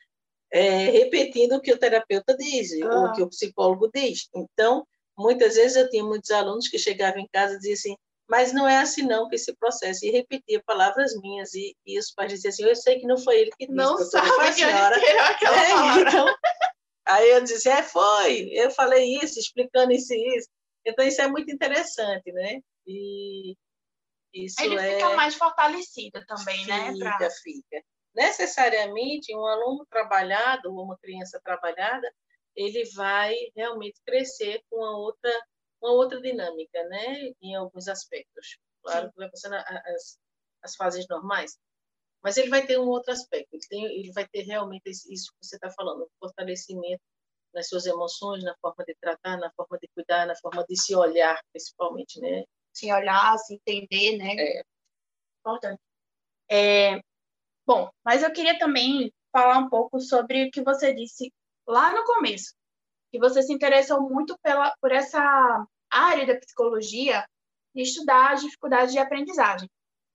[0.51, 2.89] é, repetindo o que o terapeuta diz, ah.
[2.89, 4.27] ou o que o psicólogo diz.
[4.35, 4.85] Então,
[5.17, 7.95] muitas vezes eu tinha muitos alunos que chegavam em casa e diziam assim,
[8.29, 12.11] mas não é assim não que esse processo, e repetia palavras minhas, e, e os
[12.11, 14.53] pais diziam assim, eu sei que não foi ele que disse, não sabe foi a
[14.53, 14.95] senhora.
[15.31, 16.25] aquela é, então,
[17.05, 20.49] aí eu dizia, é, foi, eu falei isso, explicando isso e isso.
[20.85, 22.59] Então, isso é muito interessante, né?
[22.87, 23.55] E
[24.33, 24.95] isso Ele é...
[24.95, 26.93] fica mais fortalecido também, fica, né?
[26.93, 27.29] Fica, pra...
[27.29, 27.83] fica
[28.13, 32.11] necessariamente um aluno trabalhado ou uma criança trabalhada
[32.55, 35.31] ele vai realmente crescer com uma outra
[35.81, 39.11] uma outra dinâmica né em alguns aspectos claro Sim.
[39.11, 40.19] que vai passando as,
[40.61, 41.57] as fases normais
[42.23, 45.45] mas ele vai ter um outro aspecto ele, tem, ele vai ter realmente isso que
[45.45, 47.01] você está falando um fortalecimento
[47.53, 50.95] nas suas emoções na forma de tratar na forma de cuidar na forma de se
[50.95, 52.43] olhar principalmente né?
[52.73, 54.35] Se olhar se entender né?
[54.37, 54.63] É.
[55.39, 55.81] Importante.
[56.49, 57.01] É,
[57.65, 61.31] Bom, mas eu queria também falar um pouco sobre o que você disse
[61.65, 62.53] lá no começo,
[63.11, 67.25] que você se interessou muito pela, por essa área da psicologia
[67.73, 69.69] de estudar as dificuldades de aprendizagem.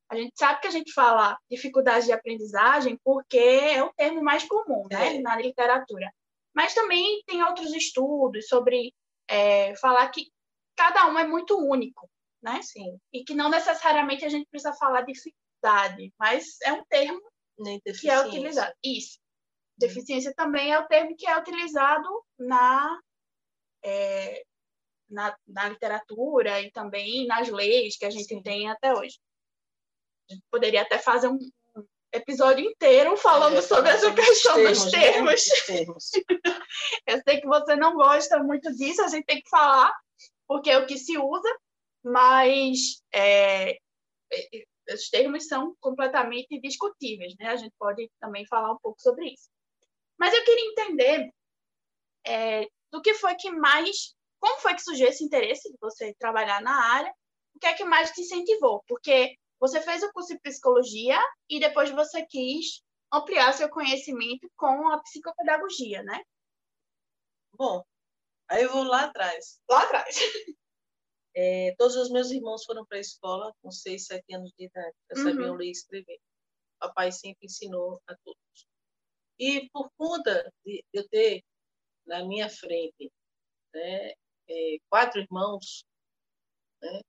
[0.09, 4.45] A gente sabe que a gente fala dificuldade de aprendizagem porque é o termo mais
[4.45, 5.21] comum né, é.
[5.21, 6.13] na literatura.
[6.55, 8.95] Mas também tem outros estudos sobre
[9.29, 10.31] é, falar que
[10.77, 12.09] cada um é muito único,
[12.43, 12.63] né?
[12.63, 12.99] Sim.
[13.13, 17.21] E que não necessariamente a gente precisa falar dificuldade, mas é um termo
[18.01, 18.73] que é utilizado.
[18.85, 19.19] Isso.
[19.77, 22.99] Deficiência também é o termo que é utilizado na,
[23.83, 24.43] é,
[25.09, 28.43] na, na, literatura e também nas leis que a gente Sim.
[28.43, 29.19] tem até hoje.
[30.51, 31.39] Poderia até fazer um
[32.13, 35.47] episódio inteiro falando é, sobre essa questão termos, dos termos.
[35.47, 35.77] Né?
[35.77, 36.11] termos.
[37.07, 39.93] Eu sei que você não gosta muito disso, a gente tem que falar,
[40.47, 41.59] porque é o que se usa,
[42.03, 43.79] mas é,
[44.93, 47.49] os termos são completamente discutíveis, né?
[47.49, 49.49] A gente pode também falar um pouco sobre isso.
[50.19, 51.31] Mas eu queria entender
[52.27, 56.63] é, do que foi que mais, como foi que surgiu esse interesse de você trabalhar
[56.63, 57.13] na área,
[57.55, 58.83] o que é que mais te incentivou?
[58.87, 64.89] Porque você fez o curso de psicologia e depois você quis ampliar seu conhecimento com
[64.89, 66.23] a psicopedagogia, né?
[67.55, 67.83] Bom,
[68.49, 69.61] aí eu vou lá atrás.
[69.69, 70.17] Lá atrás.
[71.39, 74.97] É, todos os meus irmãos foram para a escola com 6, 7 anos de idade.
[75.13, 75.29] Já uhum.
[75.29, 76.19] sabiam ler e escrever.
[76.79, 78.67] Papai sempre ensinou a todos.
[79.39, 81.45] E por conta de eu ter
[82.07, 83.13] na minha frente
[83.75, 84.13] né,
[84.49, 85.85] é, quatro irmãos,
[86.81, 87.03] né,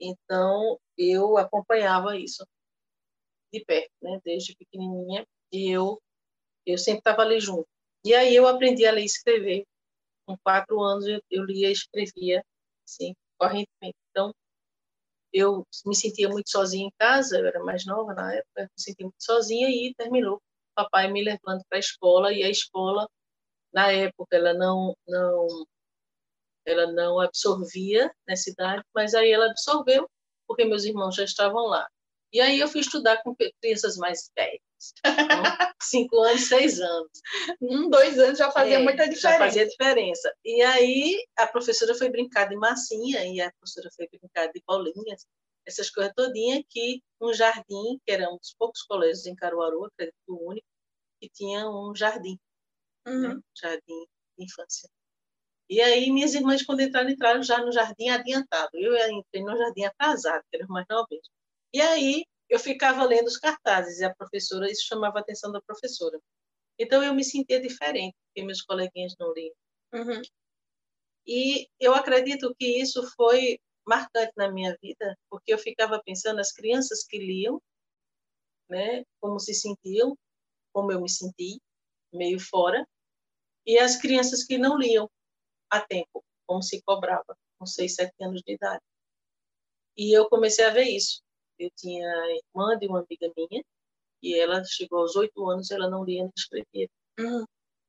[0.00, 2.46] então eu acompanhava isso
[3.52, 6.00] de perto, né, desde pequenininha, e eu,
[6.66, 7.66] eu sempre estava ali junto.
[8.04, 9.64] E aí eu aprendi a ler e escrever.
[10.26, 12.44] Com quatro anos eu, eu lia e escrevia,
[12.86, 13.96] assim, correntemente.
[14.10, 14.32] Então,
[15.32, 19.06] eu me sentia muito sozinha em casa, eu era mais nova na época, me sentia
[19.06, 20.40] muito sozinha e terminou
[20.74, 23.08] papai me levando para a escola e a escola
[23.72, 25.66] na época ela não não
[26.66, 30.08] ela não absorvia nessa idade, mas aí ela absorveu
[30.46, 31.88] porque meus irmãos já estavam lá.
[32.32, 34.60] E aí eu fui estudar com crianças mais velhas,
[35.82, 37.10] cinco anos, seis anos.
[37.60, 39.30] Um, dois anos já fazia é, muita diferença.
[39.30, 40.34] Já fazia diferença.
[40.44, 45.24] E aí a professora foi brincar de massinha e a professora foi brincar de bolinhas
[45.66, 50.14] essas coisas todinhas, que um jardim, que era um dos poucos colégios em Caruaru, acredito
[50.28, 50.66] o único,
[51.20, 52.38] que tinha um jardim,
[53.04, 53.12] né?
[53.12, 53.34] uhum.
[53.34, 53.40] né?
[53.60, 54.06] jardim
[54.38, 54.88] de infância.
[55.68, 58.70] E aí minhas irmãs, quando entraram, entraram já no jardim adiantado.
[58.74, 61.20] Eu entrei no jardim atrasado, que era mais novinha.
[61.72, 65.60] E aí eu ficava lendo os cartazes, e a professora, isso chamava a atenção da
[65.60, 66.18] professora.
[66.78, 69.54] Então eu me sentia diferente, porque meus coleguinhas não liam.
[69.92, 70.22] Uhum.
[71.26, 76.52] E eu acredito que isso foi marcante na minha vida, porque eu ficava pensando nas
[76.52, 77.60] crianças que liam,
[78.68, 80.16] né, como se sentiam,
[80.72, 81.60] como eu me senti,
[82.12, 82.86] meio fora,
[83.64, 85.08] e as crianças que não liam
[85.70, 88.82] a tempo, como se cobrava, com seis, sete anos de idade.
[89.96, 91.22] E eu comecei a ver isso.
[91.58, 93.64] Eu tinha a irmã de uma amiga minha,
[94.22, 96.88] e ela chegou aos oito anos, ela não lia nem escrevia.
[97.18, 97.44] Uhum.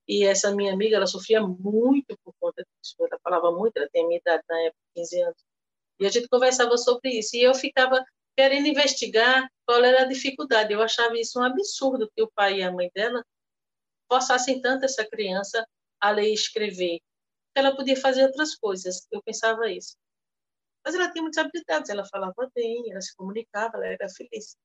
[0.08, 2.96] E essa minha amiga, ela sofria muito por conta disso.
[3.00, 5.46] Ela falava muito, ela tem a minha idade na época, 15 anos.
[6.00, 7.36] E a gente conversava sobre isso.
[7.36, 8.06] E eu ficava
[8.38, 10.72] querendo investigar qual era a dificuldade.
[10.72, 13.22] Eu achava isso um absurdo que o pai e a mãe dela
[14.10, 15.68] forçassem tanto essa criança
[16.00, 17.00] a ler e escrever.
[17.58, 19.08] Ela podia fazer outras coisas.
[19.12, 19.96] Eu pensava isso.
[20.86, 21.90] Mas ela tinha muitas habilidades.
[21.90, 24.56] Ela falava bem, ela se comunicava, ela era feliz.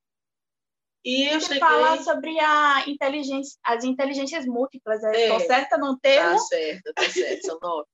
[1.05, 1.61] E eu Você cheguei...
[1.61, 5.03] fala sobre a inteligência, as inteligências múltiplas.
[5.03, 6.19] É, é certa não ter?
[6.19, 7.89] Tá certo, tá certo, são nove.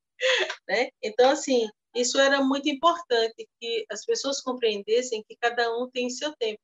[0.69, 0.89] né?
[1.03, 6.35] Então, assim, isso era muito importante, que as pessoas compreendessem que cada um tem seu
[6.37, 6.61] tempo.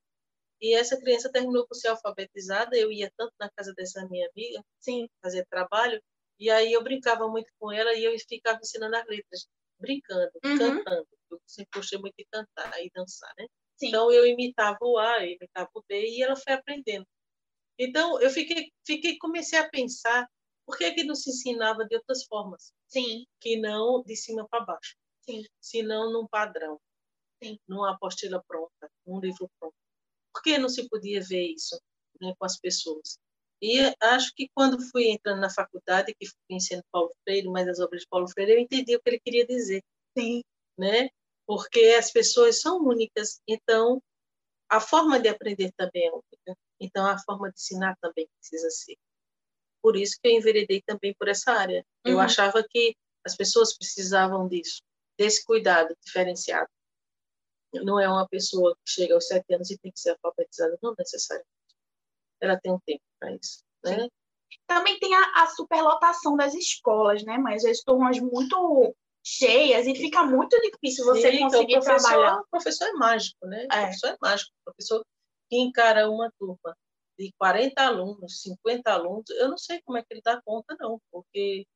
[0.60, 4.62] E essa criança terminou por ser alfabetizada, eu ia tanto na casa dessa minha amiga,
[4.80, 6.02] sim, fazer trabalho,
[6.38, 9.46] e aí eu brincava muito com ela e eu ficava ensinando as letras,
[9.78, 10.58] brincando, uhum.
[10.58, 11.08] cantando.
[11.30, 13.46] Eu sempre gostei muito de cantar e dançar, né?
[13.76, 13.88] Sim.
[13.88, 17.06] Então eu imitava o A, eu imitava o B e ela foi aprendendo.
[17.78, 20.28] Então eu fiquei, fiquei comecei a pensar
[20.66, 22.72] por que que não se ensinava de outras formas?
[22.88, 23.26] Sim.
[23.40, 24.96] Que não de cima para baixo.
[25.22, 25.42] Sim.
[25.58, 26.78] se não num padrão,
[27.42, 27.58] Sim.
[27.66, 29.74] numa apostila pronta, num livro pronto.
[30.32, 31.80] Por que não se podia ver isso
[32.20, 33.18] né, com as pessoas?
[33.66, 37.80] E acho que quando fui entrando na faculdade, que fui conhecendo Paulo Freire, mais as
[37.80, 39.82] obras de Paulo Freire, eu entendi o que ele queria dizer.
[40.16, 40.42] Sim.
[40.78, 41.08] Né?
[41.46, 44.02] Porque as pessoas são únicas, então
[44.68, 46.60] a forma de aprender também é única.
[46.78, 48.98] Então a forma de ensinar também precisa ser.
[49.80, 51.86] Por isso que eu enveredei também por essa área.
[52.04, 52.12] Uhum.
[52.12, 54.82] Eu achava que as pessoas precisavam disso
[55.18, 56.68] desse cuidado diferenciado.
[57.72, 60.94] Não é uma pessoa que chega aos sete anos e tem que ser alfabetizada, não
[60.98, 61.48] necessariamente.
[62.44, 63.62] Ela tem um tempo para isso.
[63.84, 64.08] Né?
[64.66, 67.38] Também tem a, a, superlotação das escolas, né?
[67.38, 72.40] Mas as turmas muito cheias e fica muito difícil você Sim, conseguir então, professor, trabalhar.
[72.40, 73.66] O professor é mágico, né?
[73.70, 73.78] É.
[73.78, 74.50] O professor é mágico.
[74.60, 75.04] O professor
[75.50, 76.76] que encara uma turma
[77.18, 81.00] de 40 alunos, 50 alunos, eu não sei como é que ele dá conta, não,
[81.12, 81.66] porque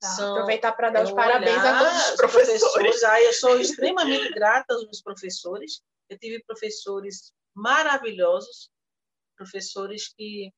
[0.00, 2.60] Tá, são, aproveitar para dar os parabéns a todos os professores.
[2.60, 3.02] professores.
[3.02, 5.80] Ah, eu sou extremamente grata aos meus professores.
[6.08, 8.70] Eu tive professores maravilhosos,
[9.38, 10.52] professores que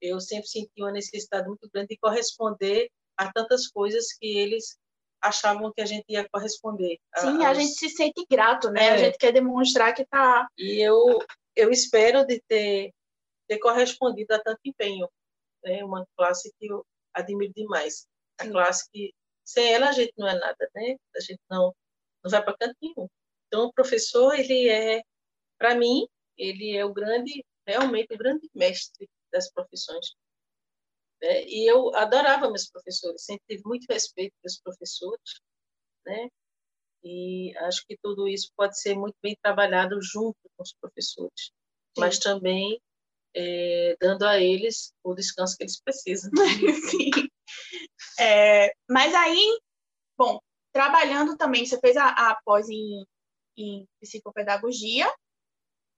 [0.00, 4.76] eu sempre senti uma necessidade muito grande de corresponder a tantas coisas que eles
[5.20, 6.98] achavam que a gente ia corresponder.
[7.16, 8.86] Sim, a, a gente se sente grato, né?
[8.86, 8.90] É.
[8.90, 10.48] A gente quer demonstrar que está.
[10.58, 11.20] E eu,
[11.54, 12.92] eu espero de ter,
[13.46, 15.08] ter correspondido a tanto empenho.
[15.64, 16.84] É uma classe que eu
[17.14, 19.12] admiro demais a classe que
[19.44, 20.96] sem ela a gente não é nada, né?
[21.16, 21.74] A gente não,
[22.22, 23.08] não vai para canto nenhum.
[23.46, 25.02] Então, o professor, ele é,
[25.58, 30.14] para mim, ele é o grande, realmente o grande mestre das profissões.
[31.22, 31.44] Né?
[31.46, 35.40] E eu adorava meus professores, sempre tive muito respeito pelos professores,
[36.04, 36.28] né?
[37.04, 42.00] E acho que tudo isso pode ser muito bem trabalhado junto com os professores, Sim.
[42.00, 42.80] mas também
[43.34, 46.30] é, dando a eles o descanso que eles precisam.
[46.90, 47.10] Sim.
[48.20, 49.58] É, mas aí,
[50.16, 50.38] bom,
[50.72, 53.04] trabalhando também, você fez a, a pós em,
[53.56, 55.12] em psicopedagogia,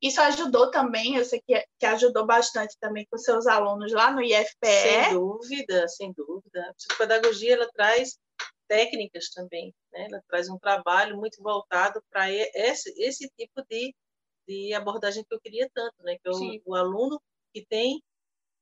[0.05, 4.21] isso ajudou também, eu sei que, que ajudou bastante também com seus alunos lá no
[4.21, 4.67] IFPE.
[4.67, 6.69] Sem dúvida, sem dúvida.
[6.69, 8.19] A psicopedagogia, ela traz
[8.69, 10.07] técnicas também, né?
[10.11, 13.95] ela traz um trabalho muito voltado para esse, esse tipo de,
[14.47, 16.19] de abordagem que eu queria tanto, né?
[16.23, 17.19] que é o, aluno
[17.55, 18.03] que tem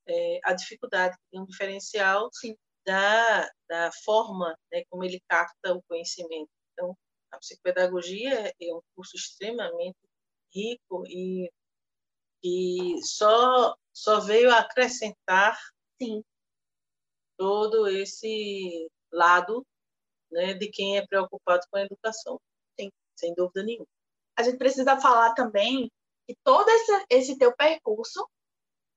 [0.07, 2.55] é, a dificuldade, tem um diferencial Sim.
[2.85, 6.49] Da, da forma né, como ele capta o conhecimento.
[6.71, 6.97] Então,
[7.31, 9.97] a psicopedagogia é um curso extremamente
[10.53, 11.49] rico e
[12.41, 15.57] que só, só veio acrescentar
[16.01, 16.23] Sim.
[17.37, 19.65] todo esse lado
[20.29, 22.39] né, de quem é preocupado com a educação,
[22.77, 22.91] Sim.
[23.17, 23.87] sem dúvida nenhuma.
[24.37, 25.89] A gente precisa falar também
[26.27, 28.27] que todo esse, esse teu percurso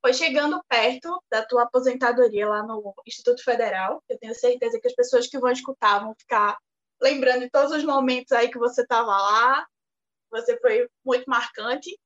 [0.01, 4.03] foi chegando perto da tua aposentadoria lá no Instituto Federal.
[4.09, 6.57] Eu tenho certeza que as pessoas que vão escutar vão ficar
[7.01, 9.67] lembrando de todos os momentos aí que você estava lá.
[10.41, 11.99] Você foi muito marcante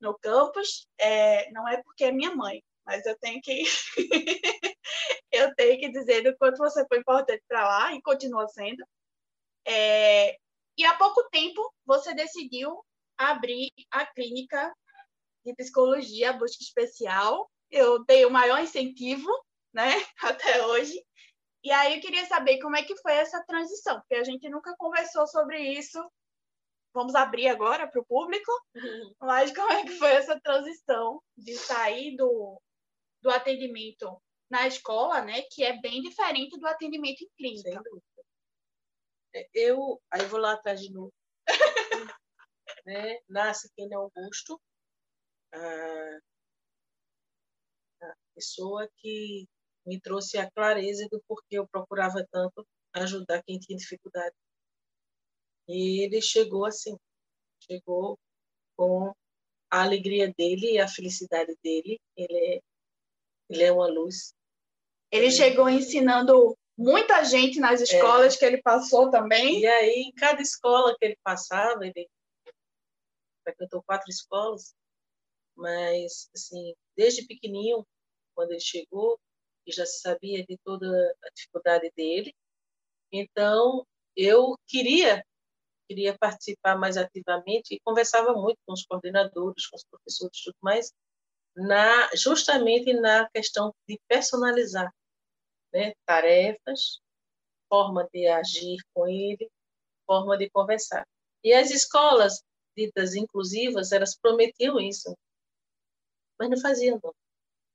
[0.00, 0.86] no campus.
[0.98, 3.64] É, não é porque é minha mãe, mas eu tenho que
[5.32, 8.84] eu tenho que dizer do quanto você foi importante para lá e continua sendo.
[9.66, 10.36] É,
[10.76, 12.84] e há pouco tempo você decidiu
[13.16, 14.72] abrir a clínica
[15.44, 17.50] de psicologia, busca especial.
[17.70, 19.28] Eu dei o maior incentivo,
[19.72, 19.90] né,
[20.22, 21.04] até hoje.
[21.64, 24.74] E aí eu queria saber como é que foi essa transição, porque a gente nunca
[24.78, 25.98] conversou sobre isso.
[26.92, 29.14] Vamos abrir agora para o público, uhum.
[29.20, 32.60] mas como é que foi essa transição de sair do,
[33.22, 34.20] do atendimento
[34.50, 37.82] na escola, né, que é bem diferente do atendimento em clínica.
[39.34, 41.12] É, eu, aí vou lá atrás de novo.
[42.86, 43.18] né?
[43.28, 44.58] Nasce aqui em Augusto,
[45.52, 46.18] a,
[48.02, 49.46] a pessoa que
[49.86, 54.34] me trouxe a clareza do porquê eu procurava tanto ajudar quem tinha dificuldade.
[55.68, 56.96] E ele chegou assim,
[57.60, 58.18] chegou
[58.76, 59.12] com
[59.70, 62.00] a alegria dele e a felicidade dele.
[62.16, 62.60] Ele é,
[63.50, 64.32] ele é uma luz.
[65.12, 65.30] Ele é.
[65.30, 68.38] chegou ensinando muita gente nas escolas é.
[68.38, 69.60] que ele passou também.
[69.60, 72.08] E aí, em cada escola que ele passava, ele
[73.44, 74.74] frequentou quatro escolas,
[75.56, 77.86] mas, assim, desde pequenininho,
[78.34, 79.18] quando ele chegou,
[79.66, 80.86] e já se sabia de toda
[81.22, 82.34] a dificuldade dele,
[83.12, 85.24] então eu queria
[85.88, 90.92] queria participar mais ativamente e conversava muito com os coordenadores, com os professores, tudo mais,
[91.56, 94.92] na justamente na questão de personalizar,
[95.72, 97.00] né, tarefas,
[97.68, 99.50] forma de agir com ele,
[100.06, 101.06] forma de conversar.
[101.42, 102.42] E as escolas
[102.76, 105.16] ditas inclusivas, elas prometiam isso,
[106.38, 107.12] mas não faziam, não.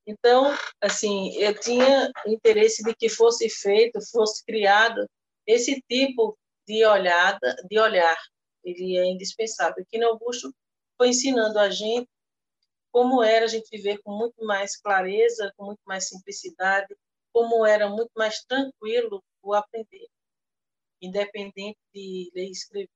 [0.05, 0.45] Então,
[0.82, 5.05] assim, eu tinha interesse de que fosse feito, fosse criado
[5.47, 6.38] esse tipo
[6.68, 8.18] de olhada, de olhar.
[8.64, 9.84] Ele é indispensável.
[9.84, 10.53] Aqui no Augusto
[10.97, 12.07] foi ensinando a gente
[12.91, 16.95] como era a gente viver com muito mais clareza, com muito mais simplicidade,
[17.34, 20.07] como era muito mais tranquilo o aprender,
[21.01, 22.89] independente de ler e escrever.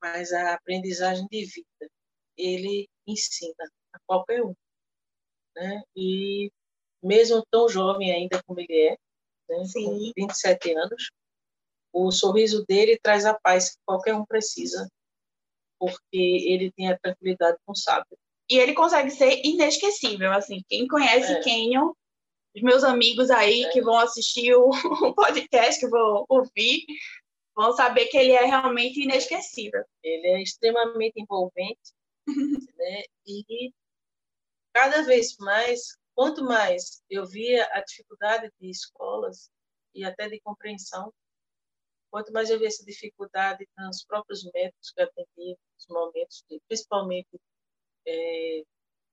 [0.00, 1.90] Mas a aprendizagem de vida,
[2.36, 4.54] ele ensina a qualquer um
[5.54, 5.82] né?
[5.96, 6.50] E
[7.02, 8.98] mesmo tão jovem ainda como ele é,
[9.48, 9.64] né?
[9.64, 9.84] Sim.
[9.84, 11.10] com 27 anos,
[11.92, 14.88] o sorriso dele traz a paz que qualquer um precisa,
[15.78, 18.16] porque ele tem a tranquilidade com o sábio.
[18.50, 21.40] E ele consegue ser inesquecível, assim, quem conhece é.
[21.40, 21.92] Kenyon,
[22.54, 23.70] os meus amigos aí é.
[23.70, 24.68] que vão assistir o,
[25.08, 26.84] o podcast, que vão ouvir,
[27.54, 29.84] vão saber que ele é realmente inesquecível.
[30.02, 31.92] Ele é extremamente envolvente,
[32.76, 33.02] né?
[33.26, 33.72] E
[34.74, 39.50] cada vez mais, quanto mais eu via a dificuldade de escolas
[39.94, 41.12] e até de compreensão,
[42.12, 46.60] quanto mais eu via essa dificuldade nos próprios métodos que eu atendi, nos momentos, de,
[46.68, 47.40] principalmente
[48.06, 48.62] é,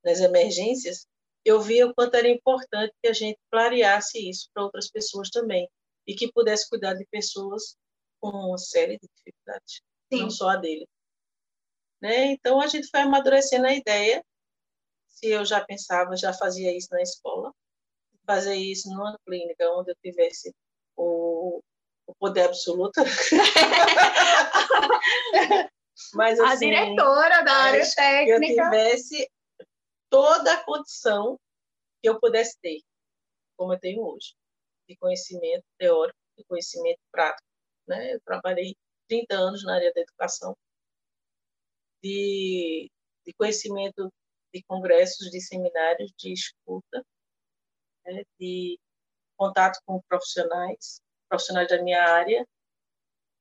[0.04, 1.08] nas emergências,
[1.45, 5.68] eu via o quanto era importante que a gente clareasse isso para outras pessoas também
[6.06, 7.78] e que pudesse cuidar de pessoas
[8.20, 9.82] com uma série de dificuldades,
[10.12, 10.20] Sim.
[10.24, 10.86] não só a dele.
[12.02, 12.34] Né?
[12.34, 14.22] Então, a gente foi amadurecendo a ideia
[15.08, 17.54] se eu já pensava, já fazia isso na escola,
[18.26, 20.54] fazer isso numa clínica onde eu tivesse
[22.10, 23.01] o, poder absoluto.
[26.14, 28.39] Mas, assim, a diretora da área técnica.
[28.39, 29.30] Que eu tivesse
[30.10, 31.38] toda a condição
[32.01, 32.82] que eu pudesse ter,
[33.57, 34.34] como eu tenho hoje,
[34.88, 37.47] de conhecimento teórico e conhecimento prático.
[37.88, 38.16] Né?
[38.16, 38.76] Eu trabalhei
[39.07, 40.57] 30 anos na área da educação,
[42.01, 42.89] de,
[43.26, 44.12] de conhecimento
[44.53, 47.05] de congressos, de seminários de escuta,
[48.05, 48.80] né, de
[49.38, 52.45] contato com profissionais, profissionais da minha área,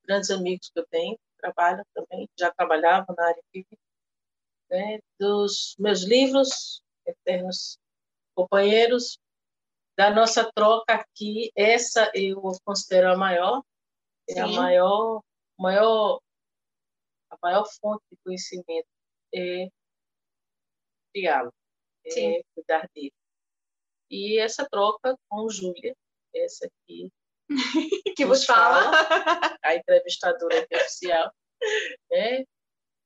[0.05, 3.77] grandes amigos que eu tenho, trabalham também, já trabalhavam na área clínica,
[4.71, 4.99] né?
[5.19, 7.79] dos meus livros, eternos
[8.35, 9.19] companheiros,
[9.97, 13.63] da nossa troca aqui, essa eu considero a maior,
[14.29, 14.41] é Sim.
[14.41, 15.23] a maior,
[15.59, 16.21] maior,
[17.31, 18.87] a maior fonte de conhecimento
[19.35, 19.69] é
[21.13, 21.53] criá-lo,
[22.07, 23.13] é cuidar dele.
[24.09, 25.97] E essa troca com Júlia,
[26.33, 27.11] essa aqui,
[28.17, 28.91] que vos fala,
[29.65, 31.33] a entrevistadora oficial,
[32.11, 32.45] né?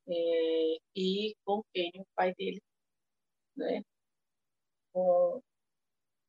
[0.08, 2.60] É, e com quem o pai dele,
[3.56, 3.82] né?
[4.92, 5.40] Com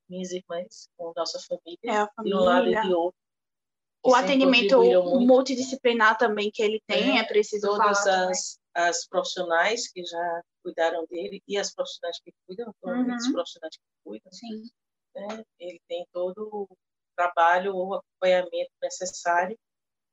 [0.10, 2.38] minhas irmãs, com nossa família, é a família.
[2.38, 3.24] de um lado e de outro.
[4.06, 4.82] O atendimento
[5.22, 10.44] multidisciplinar também que ele tem, é, é preciso Todas falar as, as profissionais que já
[10.62, 13.16] cuidaram dele e as profissionais que cuidam, uhum.
[13.16, 14.32] os profissionais que cuidam.
[14.32, 14.64] Sim.
[15.16, 15.46] Né?
[15.58, 16.68] Ele tem todo
[17.16, 19.58] trabalho ou acompanhamento necessário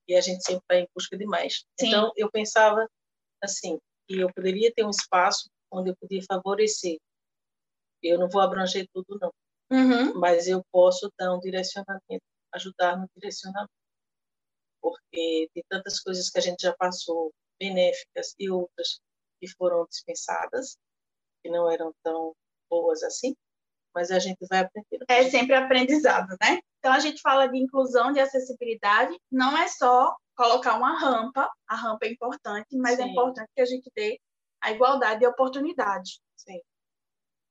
[0.08, 1.64] e a gente sempre vai em busca de mais.
[1.78, 1.88] Sim.
[1.88, 2.88] Então, eu pensava
[3.42, 3.78] assim,
[4.08, 6.98] que eu poderia ter um espaço onde eu podia favorecer.
[8.02, 9.32] Eu não vou abranger tudo, não.
[9.70, 10.18] Uhum.
[10.18, 13.70] Mas eu posso dar um direcionamento, ajudar no direcionamento.
[14.82, 18.98] Porque de tantas coisas que a gente já passou, benéficas e outras
[19.40, 20.76] que foram dispensadas,
[21.42, 22.34] que não eram tão
[22.68, 23.34] boas assim,
[23.94, 25.04] mas a gente vai aprendendo.
[25.08, 26.60] É sempre aprendizado, né?
[26.78, 31.76] Então a gente fala de inclusão, de acessibilidade, não é só colocar uma rampa, a
[31.76, 33.08] rampa é importante, mas é Sim.
[33.08, 34.18] é importante que a gente dê
[34.60, 36.20] a igualdade de oportunidade.
[36.36, 36.60] Sim.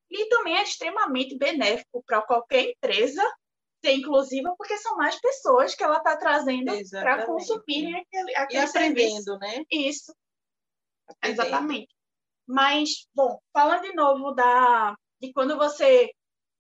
[0.10, 3.24] E também é extremamente benéfico para qualquer empresa
[3.84, 8.66] ser inclusiva, porque são mais pessoas que ela está trazendo para consumirem aquele, aquele e
[8.66, 9.38] aprendendo, serviço.
[9.38, 9.64] né?
[9.72, 10.16] Isso.
[11.08, 11.42] Aprendendo.
[11.42, 11.96] Exatamente.
[12.48, 16.12] Mas, bom, falando de novo da, de quando você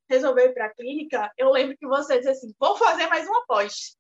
[0.10, 3.46] resolveu ir para a clínica, eu lembro que você disse assim, vou fazer mais uma
[3.46, 3.98] pós.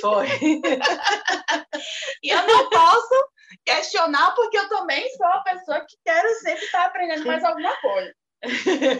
[0.00, 0.26] Foi.
[2.22, 3.28] e eu não posso
[3.64, 8.14] questionar, porque eu também sou uma pessoa que quero sempre estar aprendendo mais alguma coisa.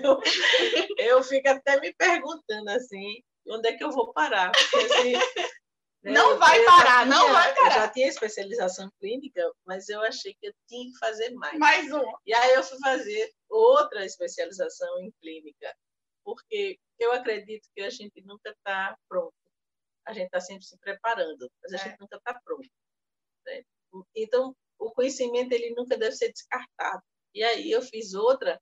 [0.03, 0.21] eu,
[0.99, 4.51] eu fico até me perguntando assim, onde é que eu vou parar?
[4.51, 5.13] Assim,
[6.03, 7.67] não vai parar, tinha, não vai parar.
[7.67, 11.59] Eu já tinha especialização clínica, mas eu achei que eu tinha que fazer mais.
[11.59, 12.19] Mais uma.
[12.25, 15.75] E aí eu fui fazer outra especialização em clínica,
[16.27, 19.33] porque eu acredito que a gente nunca está pronto.
[20.05, 21.79] A gente está sempre se preparando, mas a é.
[21.85, 22.69] gente nunca está pronto.
[23.47, 23.63] Né?
[24.15, 27.03] Então, o conhecimento ele nunca deve ser descartado.
[27.33, 28.61] E aí eu fiz outra,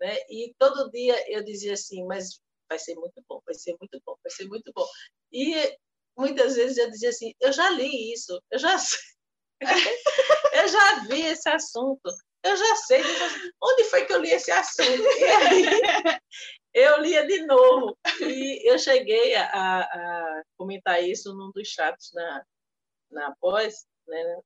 [0.00, 0.16] né?
[0.28, 4.16] E todo dia eu dizia assim, mas vai ser muito bom, vai ser muito bom,
[4.20, 4.86] vai ser muito bom.
[5.32, 5.78] E
[6.18, 8.76] muitas vezes eu dizia assim, eu já li isso, eu já
[10.52, 12.10] eu já vi esse assunto,
[12.42, 13.02] eu já sei,
[13.62, 15.02] onde foi que eu li esse assunto?
[15.18, 15.64] E aí
[16.74, 17.96] eu lia de novo.
[18.20, 22.44] E eu cheguei a, a comentar isso num dos chats na,
[23.10, 24.40] na pós, né,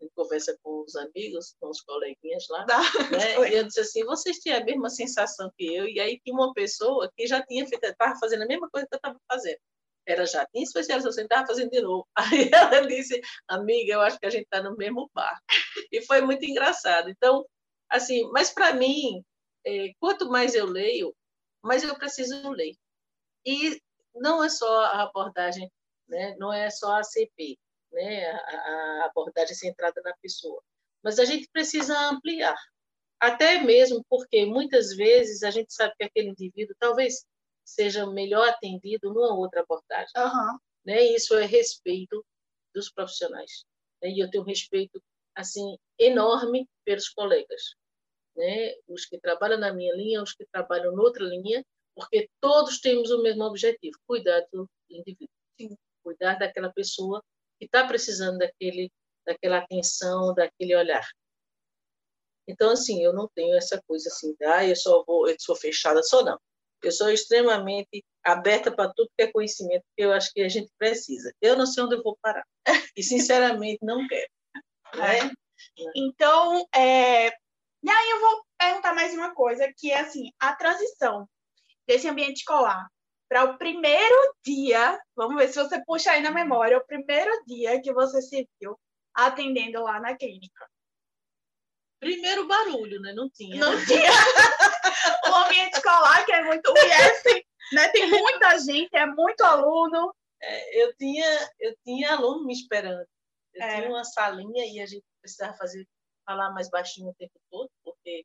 [0.00, 3.50] em conversa com os amigos, com os coleguinhas lá, né?
[3.50, 5.86] e eu disse assim, vocês têm a mesma sensação que eu?
[5.86, 8.94] E aí tinha uma pessoa que já tinha feito, estava fazendo a mesma coisa que
[8.94, 9.58] eu estava fazendo.
[10.06, 12.08] Ela já tinha especialização, estava fazendo de novo.
[12.16, 15.44] Aí ela disse, amiga, eu acho que a gente está no mesmo barco.
[15.92, 17.08] E foi muito engraçado.
[17.08, 17.46] Então,
[17.88, 19.22] assim, mas para mim,
[19.64, 21.14] é, quanto mais eu leio,
[21.62, 22.74] mais eu preciso ler.
[23.46, 23.80] E
[24.14, 25.70] não é só a abordagem,
[26.08, 26.34] né?
[26.38, 27.58] não é só a CP,
[27.92, 28.30] né?
[28.30, 30.62] a, a abordagem centrada na pessoa,
[31.02, 32.56] mas a gente precisa ampliar.
[33.20, 37.24] Até mesmo porque muitas vezes a gente sabe que aquele indivíduo talvez
[37.64, 40.12] seja melhor atendido numa outra abordagem.
[40.16, 40.58] Uhum.
[40.84, 41.02] Né?
[41.02, 42.24] Isso é respeito
[42.74, 43.64] dos profissionais.
[44.02, 44.10] Né?
[44.10, 45.00] E eu tenho um respeito
[45.36, 47.76] assim enorme pelos colegas
[48.36, 48.74] né?
[48.88, 51.64] os que trabalham na minha linha, os que trabalham noutra linha,
[51.94, 57.22] porque todos temos o mesmo objetivo: cuidar do indivíduo, cuidar daquela pessoa
[57.58, 58.90] que está precisando daquele,
[59.26, 61.06] daquela atenção, daquele olhar.
[62.48, 66.02] Então, assim, eu não tenho essa coisa assim, ah, eu só vou, eu sou fechada,
[66.02, 66.38] só não.
[66.82, 70.68] Eu sou extremamente aberta para tudo que é conhecimento que eu acho que a gente
[70.76, 71.32] precisa.
[71.40, 72.44] Eu não sei onde eu vou parar.
[72.96, 74.28] E, sinceramente, não quero.
[74.96, 75.30] Né?
[75.96, 77.30] Então, é,
[77.82, 81.28] e aí eu vou perguntar mais uma coisa, que é assim, a transição
[81.86, 82.86] desse ambiente escolar
[83.32, 87.80] para o primeiro dia, vamos ver se você puxa aí na memória, o primeiro dia
[87.80, 88.78] que você se viu
[89.14, 90.68] atendendo lá na clínica.
[91.98, 93.14] Primeiro barulho, né?
[93.14, 93.56] Não tinha.
[93.56, 94.10] Não tinha.
[95.30, 97.88] o ambiente escolar, que é muito UIS, né?
[97.88, 100.14] Tem muita gente, é muito aluno.
[100.42, 103.06] É, eu, tinha, eu tinha aluno me esperando.
[103.54, 103.76] Eu é.
[103.76, 105.88] tinha uma salinha e a gente precisava fazer
[106.32, 108.24] falar mais baixinho o tempo todo, porque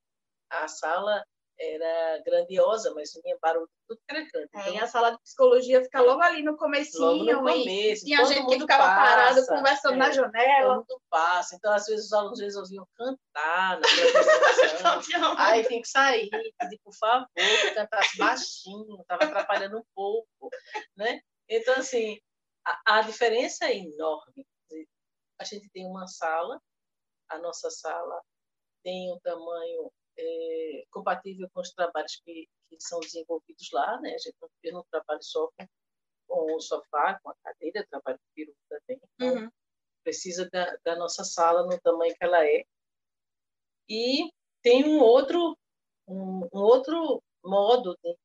[0.49, 1.23] a sala
[1.59, 4.49] era grandiosa, mas tinha barulho tudo era canto.
[4.53, 7.03] Então, é, a sala de psicologia fica logo ali no comecinho.
[7.03, 8.03] Logo no começo.
[8.03, 10.75] E tinha gente que ficava passa, parado conversando é, na janela.
[10.75, 11.55] Todo mundo passa.
[11.55, 13.79] Então, às vezes, os alunos resolviam cantar.
[15.37, 20.49] Aí tem que sair, pedir por favor, que cantasse baixinho, estava atrapalhando um pouco.
[20.95, 21.21] Né?
[21.49, 22.19] Então, assim,
[22.65, 24.45] a, a diferença é enorme.
[25.39, 26.59] A gente tem uma sala,
[27.29, 28.21] a nossa sala
[28.83, 34.13] tem um tamanho é, compatível com os trabalhos que, que são desenvolvidos lá, né?
[34.13, 35.67] A gente não, eu não trabalho só com,
[36.27, 39.01] com o sofá, com a cadeira, trabalho com peru também.
[39.15, 39.51] Então, uhum.
[40.03, 42.63] Precisa da, da nossa sala no tamanho que ela é.
[43.89, 45.57] E tem um outro,
[46.07, 48.17] um, um outro modo de,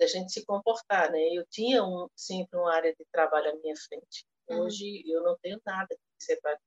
[0.00, 1.18] de, gente se comportar, né?
[1.32, 4.26] Eu tinha um, sempre uma área de trabalho à minha frente.
[4.48, 4.62] Uhum.
[4.62, 5.12] Hoje uhum.
[5.12, 6.60] eu não tenho nada que separar.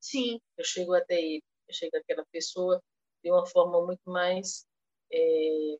[0.00, 0.40] Sim.
[0.56, 2.82] Eu chego até ele, eu chego àquela pessoa
[3.22, 4.66] de uma forma muito mais
[5.12, 5.76] é,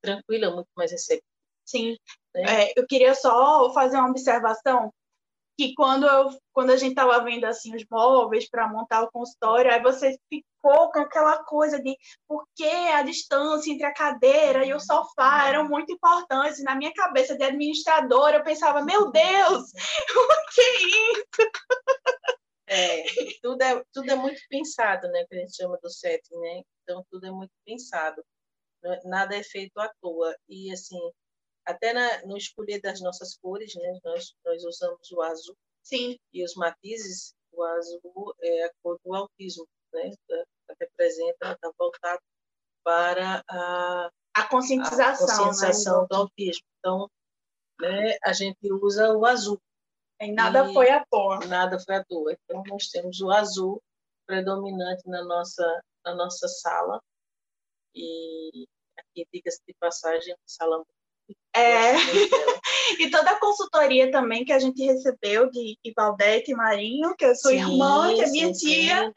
[0.00, 1.26] tranquila, muito mais receptiva.
[1.64, 1.96] Sim.
[2.34, 2.70] Né?
[2.70, 4.92] É, eu queria só fazer uma observação
[5.56, 9.70] que quando eu quando a gente estava vendo assim os móveis para montar o consultório,
[9.70, 11.96] aí você ficou com aquela coisa de
[12.26, 16.62] por que a distância entre a cadeira e o sofá eram muito importantes.
[16.62, 19.62] Na minha cabeça de administradora, eu pensava, meu Deus,
[20.16, 21.50] o que é isso?
[22.72, 23.04] É,
[23.42, 25.26] tudo é, tudo é muito pensado, né?
[25.26, 26.62] Que a gente chama do setting, né?
[26.82, 28.24] Então, tudo é muito pensado.
[29.04, 30.34] Nada é feito à toa.
[30.48, 30.98] E, assim,
[31.66, 34.00] até na, no escolher das nossas cores, né?
[34.02, 35.56] Nós, nós usamos o azul.
[35.82, 36.18] Sim.
[36.32, 40.10] E os matizes, o azul é a cor do autismo, né?
[40.80, 42.22] representa, está voltado
[42.82, 46.06] para a, a conscientização, a conscientização né?
[46.10, 46.64] do autismo.
[46.78, 47.10] Então,
[47.80, 49.60] né, a gente usa o azul.
[50.22, 51.44] E nada e foi à toa.
[51.46, 52.32] Nada foi à toa.
[52.32, 53.82] Então, nós temos o azul
[54.26, 57.00] predominante na nossa, na nossa sala.
[57.94, 58.66] E
[58.96, 60.82] aqui, diga-se de passagem, sala
[61.54, 61.92] é.
[62.98, 67.52] e toda a consultoria também que a gente recebeu de Ivaldete Marinho, que é sua
[67.52, 69.06] sim, irmã, que é minha sim, tia.
[69.06, 69.12] Sim.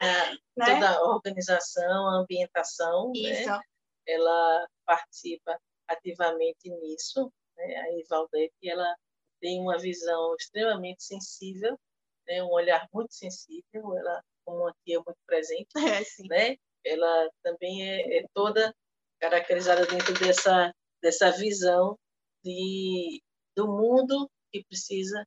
[0.56, 0.74] Né?
[0.74, 3.20] Toda a organização, a ambientação, né?
[3.20, 3.50] Isso.
[3.50, 3.60] Né?
[4.08, 7.32] ela participa ativamente nisso.
[7.56, 7.76] Né?
[7.76, 8.96] A Ivaldete, ela
[9.40, 11.78] tem uma visão extremamente sensível,
[12.26, 12.42] né?
[12.42, 15.68] um olhar muito sensível, ela como uma tia muito presente,
[16.24, 16.56] é, né?
[16.84, 18.74] Ela também é, é, toda
[19.20, 20.72] caracterizada dentro dessa
[21.02, 21.98] dessa visão
[22.44, 23.22] de
[23.56, 25.26] do mundo que precisa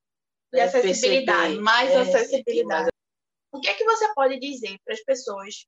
[0.52, 2.00] de né, acessibilidade, perceber, mais né?
[2.00, 2.88] acessibilidade.
[3.52, 5.66] O que é que você pode dizer para as pessoas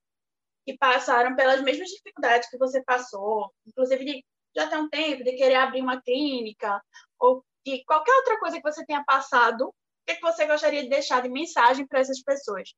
[0.65, 4.25] que passaram pelas mesmas dificuldades que você passou, inclusive de
[4.55, 6.81] já tem um tempo de querer abrir uma clínica
[7.19, 10.83] ou de qualquer outra coisa que você tenha passado, o que, é que você gostaria
[10.83, 12.71] de deixar de mensagem para essas pessoas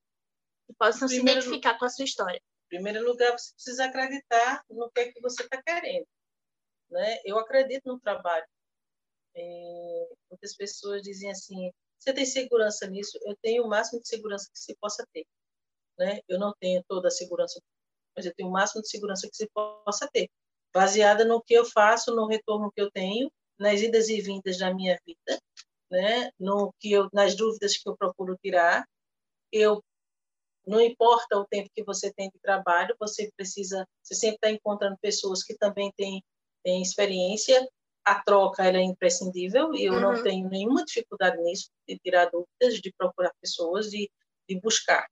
[0.67, 2.41] que possam primeiro, se identificar com a sua história?
[2.67, 6.07] Em primeiro lugar, você precisa acreditar no que é que você está querendo.
[6.91, 7.19] Né?
[7.25, 8.47] Eu acredito no trabalho.
[9.35, 13.19] É, muitas pessoas dizem assim: você tem segurança nisso?
[13.25, 15.27] Eu tenho o máximo de segurança que se possa ter.
[15.99, 16.21] Né?
[16.29, 17.61] Eu não tenho toda a segurança,
[18.15, 20.29] mas eu tenho o máximo de segurança que se possa ter,
[20.73, 24.73] baseada no que eu faço, no retorno que eu tenho nas idas e vindas da
[24.73, 25.41] minha vida,
[25.91, 26.31] né?
[26.39, 28.85] No que eu, nas dúvidas que eu procuro tirar,
[29.53, 29.83] eu
[30.67, 34.97] não importa o tempo que você tem de trabalho, você precisa, você sempre está encontrando
[35.01, 36.23] pessoas que também têm,
[36.63, 37.67] têm experiência.
[38.05, 40.01] A troca é imprescindível e eu uhum.
[40.01, 44.11] não tenho nenhuma dificuldade nisso, de tirar dúvidas, de procurar pessoas, de,
[44.49, 45.07] de buscar.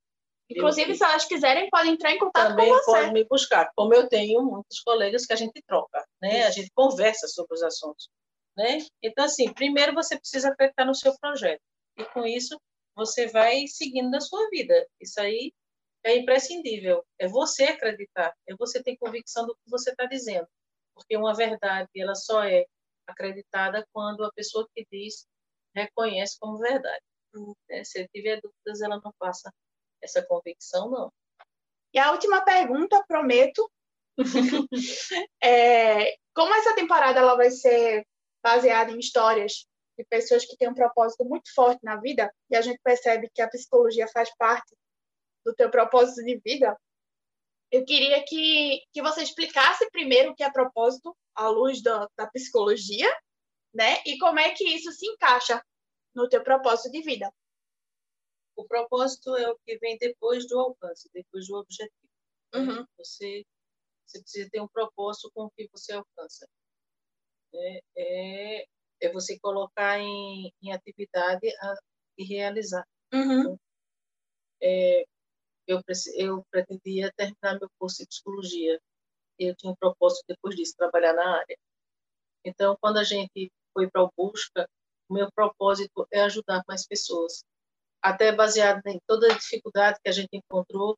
[0.50, 2.84] Inclusive, eu, se elas quiserem, podem entrar em contato também com você.
[2.84, 3.70] Também podem me buscar.
[3.74, 6.44] Como eu tenho muitos colegas que a gente troca, né?
[6.44, 8.10] A gente conversa sobre os assuntos.
[8.56, 8.78] Né?
[9.02, 11.62] Então, assim, primeiro você precisa acreditar no seu projeto.
[11.96, 12.60] E com isso,
[12.94, 14.86] você vai seguindo na sua vida.
[15.00, 15.52] Isso aí
[16.04, 17.04] é imprescindível.
[17.18, 18.34] É você acreditar.
[18.48, 20.46] É você ter convicção do que você está dizendo.
[20.94, 22.66] Porque uma verdade, ela só é
[23.06, 25.26] acreditada quando a pessoa que diz
[25.74, 27.02] reconhece como verdade.
[27.68, 27.84] Né?
[27.84, 29.52] Se tiver dúvidas, ela não passa
[30.02, 31.12] essa convicção, não.
[31.94, 33.70] E a última pergunta, prometo.
[35.42, 38.06] é, como essa temporada ela vai ser
[38.42, 39.66] baseada em histórias
[39.96, 43.42] de pessoas que têm um propósito muito forte na vida, e a gente percebe que
[43.42, 44.74] a psicologia faz parte
[45.44, 46.76] do teu propósito de vida,
[47.70, 52.26] eu queria que, que você explicasse primeiro o que é propósito à luz da, da
[52.26, 53.10] psicologia,
[53.72, 54.02] né?
[54.04, 55.62] E como é que isso se encaixa
[56.14, 57.32] no teu propósito de vida.
[58.54, 61.92] O propósito é o que vem depois do alcance, depois do objetivo.
[62.54, 62.86] Uhum.
[62.98, 63.46] Você,
[64.06, 66.46] você precisa ter um propósito com o que você alcança
[67.54, 68.66] é, é,
[69.02, 71.74] é você colocar em, em atividade a,
[72.18, 72.86] e realizar.
[73.12, 73.40] Uhum.
[73.40, 73.60] Então,
[74.62, 75.04] é,
[75.66, 75.80] eu,
[76.16, 78.80] eu pretendia terminar meu curso de psicologia
[79.38, 81.56] eu tinha um propósito depois disso, trabalhar na área.
[82.44, 84.68] Então, quando a gente foi para o Busca,
[85.08, 87.44] o meu propósito é ajudar mais pessoas,
[88.02, 90.96] até baseado em toda a dificuldade que a gente encontrou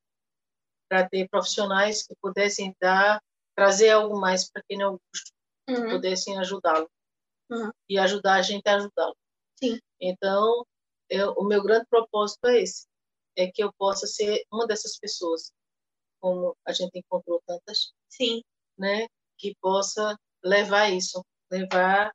[0.88, 3.20] para ter profissionais que pudessem dar,
[3.56, 5.32] trazer algo mais para quem é Augusto,
[5.68, 5.74] uhum.
[5.74, 6.90] que pudessem ajudá-lo
[7.50, 7.70] uhum.
[7.88, 9.16] e ajudar a gente a ajudá-lo.
[9.56, 9.78] Sim.
[10.00, 10.66] Então,
[11.08, 12.86] eu, o meu grande propósito é esse,
[13.36, 15.52] é que eu possa ser uma dessas pessoas,
[16.20, 18.42] como a gente encontrou tantas, sim,
[18.78, 19.06] né,
[19.38, 22.12] que possa levar isso, levar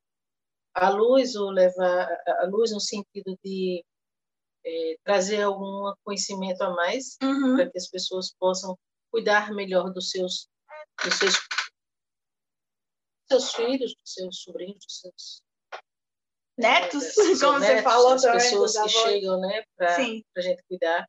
[0.74, 3.84] a luz ou levar a luz no sentido de
[4.66, 7.56] é, trazer algum conhecimento a mais uhum.
[7.56, 8.78] para que as pessoas possam
[9.12, 10.48] cuidar melhor dos seus
[11.04, 11.36] dos seus
[13.30, 15.42] seus filhos, dos seus sobrinhos, dos seus
[16.58, 18.40] netos, é, como netos, você falou as também.
[18.40, 21.08] pessoas que chegam, né, para a gente cuidar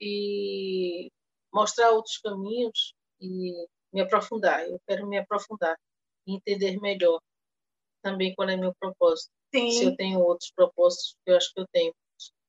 [0.00, 1.10] e
[1.52, 4.66] mostrar outros caminhos e me aprofundar.
[4.66, 5.76] Eu quero me aprofundar
[6.26, 7.20] e entender melhor
[8.02, 9.30] também qual é meu propósito.
[9.54, 9.70] Sim.
[9.70, 11.94] Se eu tenho outros propósitos, eu acho que eu tenho.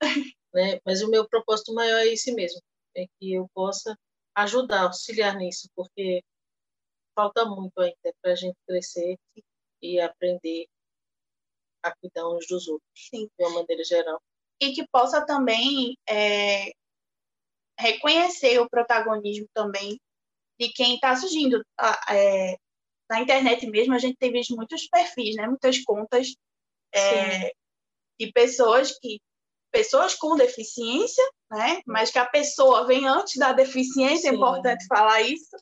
[0.54, 0.80] né?
[0.86, 2.62] Mas o meu propósito maior é esse mesmo,
[2.96, 3.96] é que eu possa
[4.36, 6.22] ajudar, auxiliar nisso, porque
[7.22, 9.18] falta muito ainda para a gente crescer
[9.82, 10.66] e aprender
[11.84, 13.28] a cuidar uns dos outros, Sim.
[13.38, 14.22] de uma maneira geral.
[14.60, 16.72] E que possa também é,
[17.80, 20.00] reconhecer o protagonismo também
[20.60, 21.64] de quem está surgindo.
[22.10, 22.56] É,
[23.10, 25.48] na internet mesmo, a gente tem visto muitos perfis, né?
[25.48, 26.36] muitas contas
[26.94, 27.52] é,
[28.20, 29.20] de pessoas que
[29.72, 31.82] pessoas com deficiência, né?
[31.86, 34.36] Mas que a pessoa vem antes da deficiência, é Sim.
[34.36, 35.56] é importante falar isso.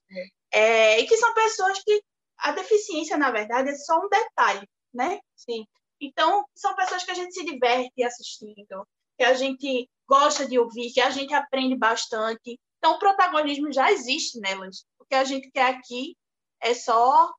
[0.52, 1.00] É.
[1.00, 2.02] e que são pessoas que
[2.38, 5.20] a deficiência, na verdade, é só um detalhe, né?
[5.36, 5.66] Sim.
[6.00, 8.88] Então, são pessoas que a gente se diverte assistindo,
[9.18, 12.58] que a gente gosta de ouvir, que a gente aprende bastante.
[12.78, 14.86] Então, o protagonismo já existe nelas.
[14.98, 16.16] O que a gente quer aqui
[16.62, 17.32] é só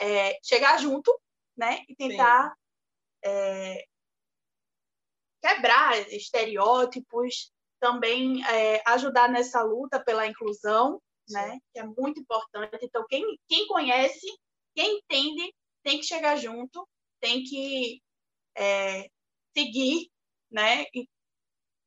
[0.00, 1.16] é, chegar junto,
[1.56, 1.78] né?
[1.88, 2.52] E tentar
[3.24, 3.84] é,
[5.40, 11.00] quebrar estereótipos, também é, ajudar nessa luta pela inclusão,
[11.30, 11.58] né?
[11.72, 12.78] Que é muito importante.
[12.82, 14.26] Então, quem, quem conhece,
[14.74, 16.86] quem entende, tem que chegar junto,
[17.20, 18.00] tem que
[18.56, 19.08] é,
[19.56, 20.08] seguir,
[20.50, 20.84] né?
[20.94, 21.08] E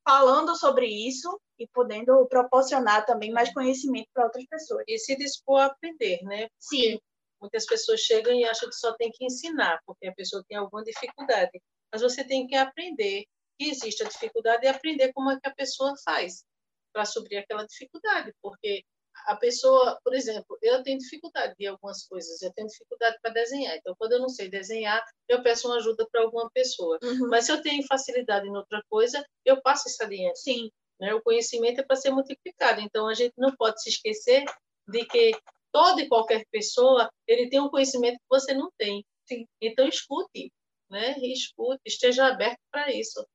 [0.08, 4.84] falando sobre isso e podendo proporcionar também mais conhecimento para outras pessoas.
[4.88, 6.48] E se dispor a aprender, né?
[6.50, 7.00] Porque Sim.
[7.46, 10.84] Muitas pessoas chegam e acham que só tem que ensinar, porque a pessoa tem alguma
[10.84, 11.62] dificuldade.
[11.92, 13.26] Mas você tem que aprender
[13.60, 16.44] que existe a dificuldade e aprender como é que a pessoa faz
[16.92, 18.84] para suprir aquela dificuldade, porque
[19.28, 23.76] a pessoa, por exemplo, eu tenho dificuldade de algumas coisas, eu tenho dificuldade para desenhar,
[23.76, 27.00] então quando eu não sei desenhar, eu peço uma ajuda para alguma pessoa.
[27.04, 27.30] Uhum.
[27.30, 30.40] Mas se eu tenho facilidade em outra coisa, eu passo isso adiante.
[30.40, 30.70] Sim.
[31.00, 31.14] Né?
[31.14, 34.46] O conhecimento é para ser multiplicado, então a gente não pode se esquecer
[34.88, 35.32] de que
[35.72, 39.04] toda e qualquer pessoa ele tem um conhecimento que você não tem.
[39.28, 39.46] Sim.
[39.62, 40.52] Então escute,
[40.90, 41.18] né?
[41.20, 43.26] Escute, esteja aberto para isso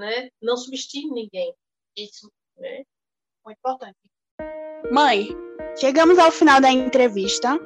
[0.00, 0.30] né?
[0.40, 1.54] Não subestime ninguém.
[1.96, 2.84] Isso, né?
[3.44, 3.96] Muito importante.
[4.90, 5.28] Mãe,
[5.78, 7.58] chegamos ao final da entrevista,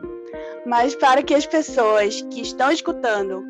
[0.66, 3.42] mas para que as pessoas que estão escutando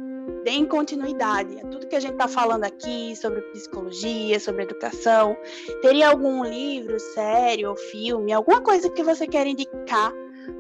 [0.45, 5.37] deem continuidade a tudo que a gente está falando aqui sobre psicologia, sobre educação,
[5.81, 10.13] teria algum livro, série ou filme, alguma coisa que você quer indicar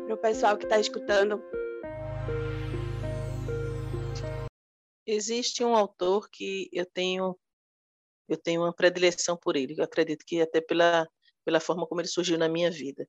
[0.06, 1.42] para o pessoal que está escutando?
[5.06, 7.36] Existe um autor que eu tenho
[8.26, 9.74] eu tenho uma predileção por ele.
[9.76, 11.06] Eu acredito que até pela,
[11.44, 13.08] pela forma como ele surgiu na minha vida.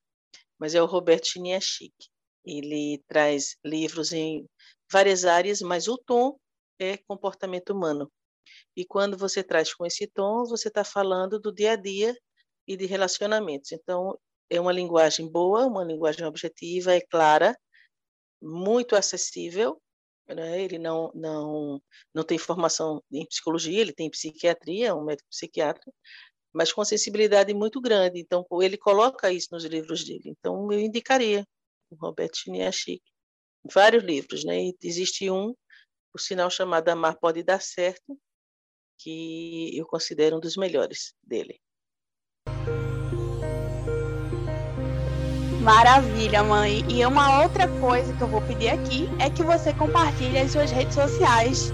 [0.60, 1.94] Mas é o Roberto Chiniachik.
[2.46, 4.48] Ele traz livros em
[4.92, 6.38] várias áreas, mas o tom
[6.80, 8.12] é comportamento humano.
[8.76, 12.16] E quando você traz com esse tom, você está falando do dia a dia
[12.68, 13.72] e de relacionamentos.
[13.72, 14.18] Então,
[14.50, 17.58] é uma linguagem boa, uma linguagem objetiva, é clara,
[18.42, 19.82] muito acessível
[20.34, 20.62] né?
[20.62, 21.82] Ele não, não,
[22.14, 25.84] não tem formação em psicologia, ele tem psiquiatria, é um médico psiquiatra,
[26.56, 28.18] mas com sensibilidade muito grande.
[28.20, 30.24] Então, ele coloca isso nos livros dele.
[30.26, 31.46] Então, eu indicaria
[31.90, 33.02] o Roberto Chiniachik.
[33.74, 34.64] Vários livros, né?
[34.64, 35.54] E existe um,
[36.14, 38.18] por sinal, chamado Amar Pode Dar Certo,
[38.98, 41.60] que eu considero um dos melhores dele.
[45.62, 46.86] Maravilha, mãe.
[46.90, 50.72] E uma outra coisa que eu vou pedir aqui é que você compartilhe as suas
[50.72, 51.72] redes sociais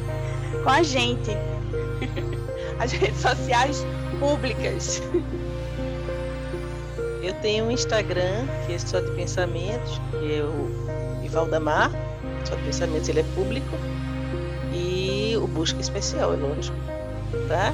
[0.64, 1.30] com a gente.
[2.80, 3.86] As redes sociais
[4.22, 5.02] públicas.
[7.24, 11.92] Eu tenho um Instagram, que é só de pensamentos, que é o Ivaldamar.
[12.46, 13.78] Só de pensamentos ele é público.
[14.74, 16.78] E o Busca Especial, é lógico.
[17.48, 17.74] Tá?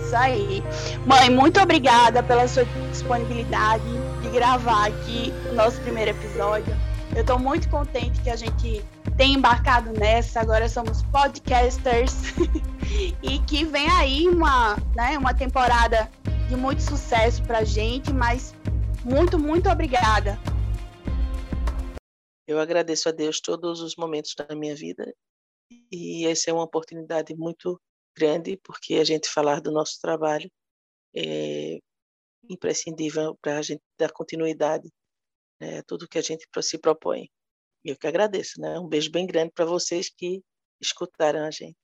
[0.00, 0.64] Isso aí.
[1.06, 3.84] Mãe, muito obrigada pela sua disponibilidade
[4.22, 6.76] de gravar aqui o nosso primeiro episódio.
[7.14, 8.84] Eu estou muito contente que a gente
[9.18, 10.40] tenha embarcado nessa.
[10.40, 12.14] Agora somos podcasters
[13.20, 16.08] e que vem aí uma, né, uma temporada
[16.48, 18.54] de muito sucesso para a gente, mas
[19.04, 20.38] muito, muito obrigada.
[22.46, 25.12] Eu agradeço a Deus todos os momentos da minha vida
[25.92, 27.78] e essa é uma oportunidade muito
[28.16, 30.48] grande porque a gente falar do nosso trabalho
[31.14, 31.78] é
[32.48, 34.88] imprescindível para a gente dar continuidade
[35.60, 37.28] né, a tudo que a gente se propõe.
[37.84, 38.78] Eu que agradeço, né?
[38.78, 40.42] Um beijo bem grande para vocês que
[40.80, 41.74] escutaram a gente.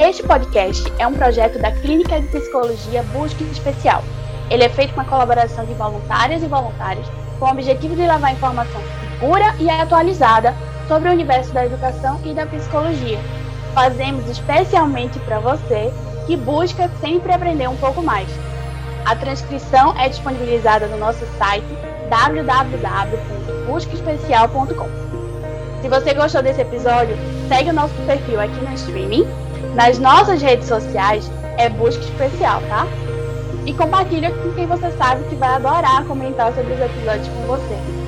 [0.00, 4.02] Este podcast é um projeto da Clínica de Psicologia Busca Especial.
[4.50, 7.06] Ele é feito com a colaboração de voluntárias e voluntários
[7.38, 8.80] com o objetivo de levar informação
[9.10, 10.52] segura e atualizada
[10.88, 13.18] sobre o universo da educação e da psicologia.
[13.74, 15.92] Fazemos especialmente para você
[16.26, 18.28] que busca sempre aprender um pouco mais.
[19.04, 21.66] A transcrição é disponibilizada no nosso site
[22.08, 25.05] www.buscaespecial.com.
[25.82, 27.16] Se você gostou desse episódio,
[27.48, 29.26] segue o nosso perfil aqui no streaming
[29.76, 32.86] nas nossas redes sociais é busca especial, tá?
[33.66, 38.05] E compartilha com quem você sabe que vai adorar comentar sobre os episódios com você.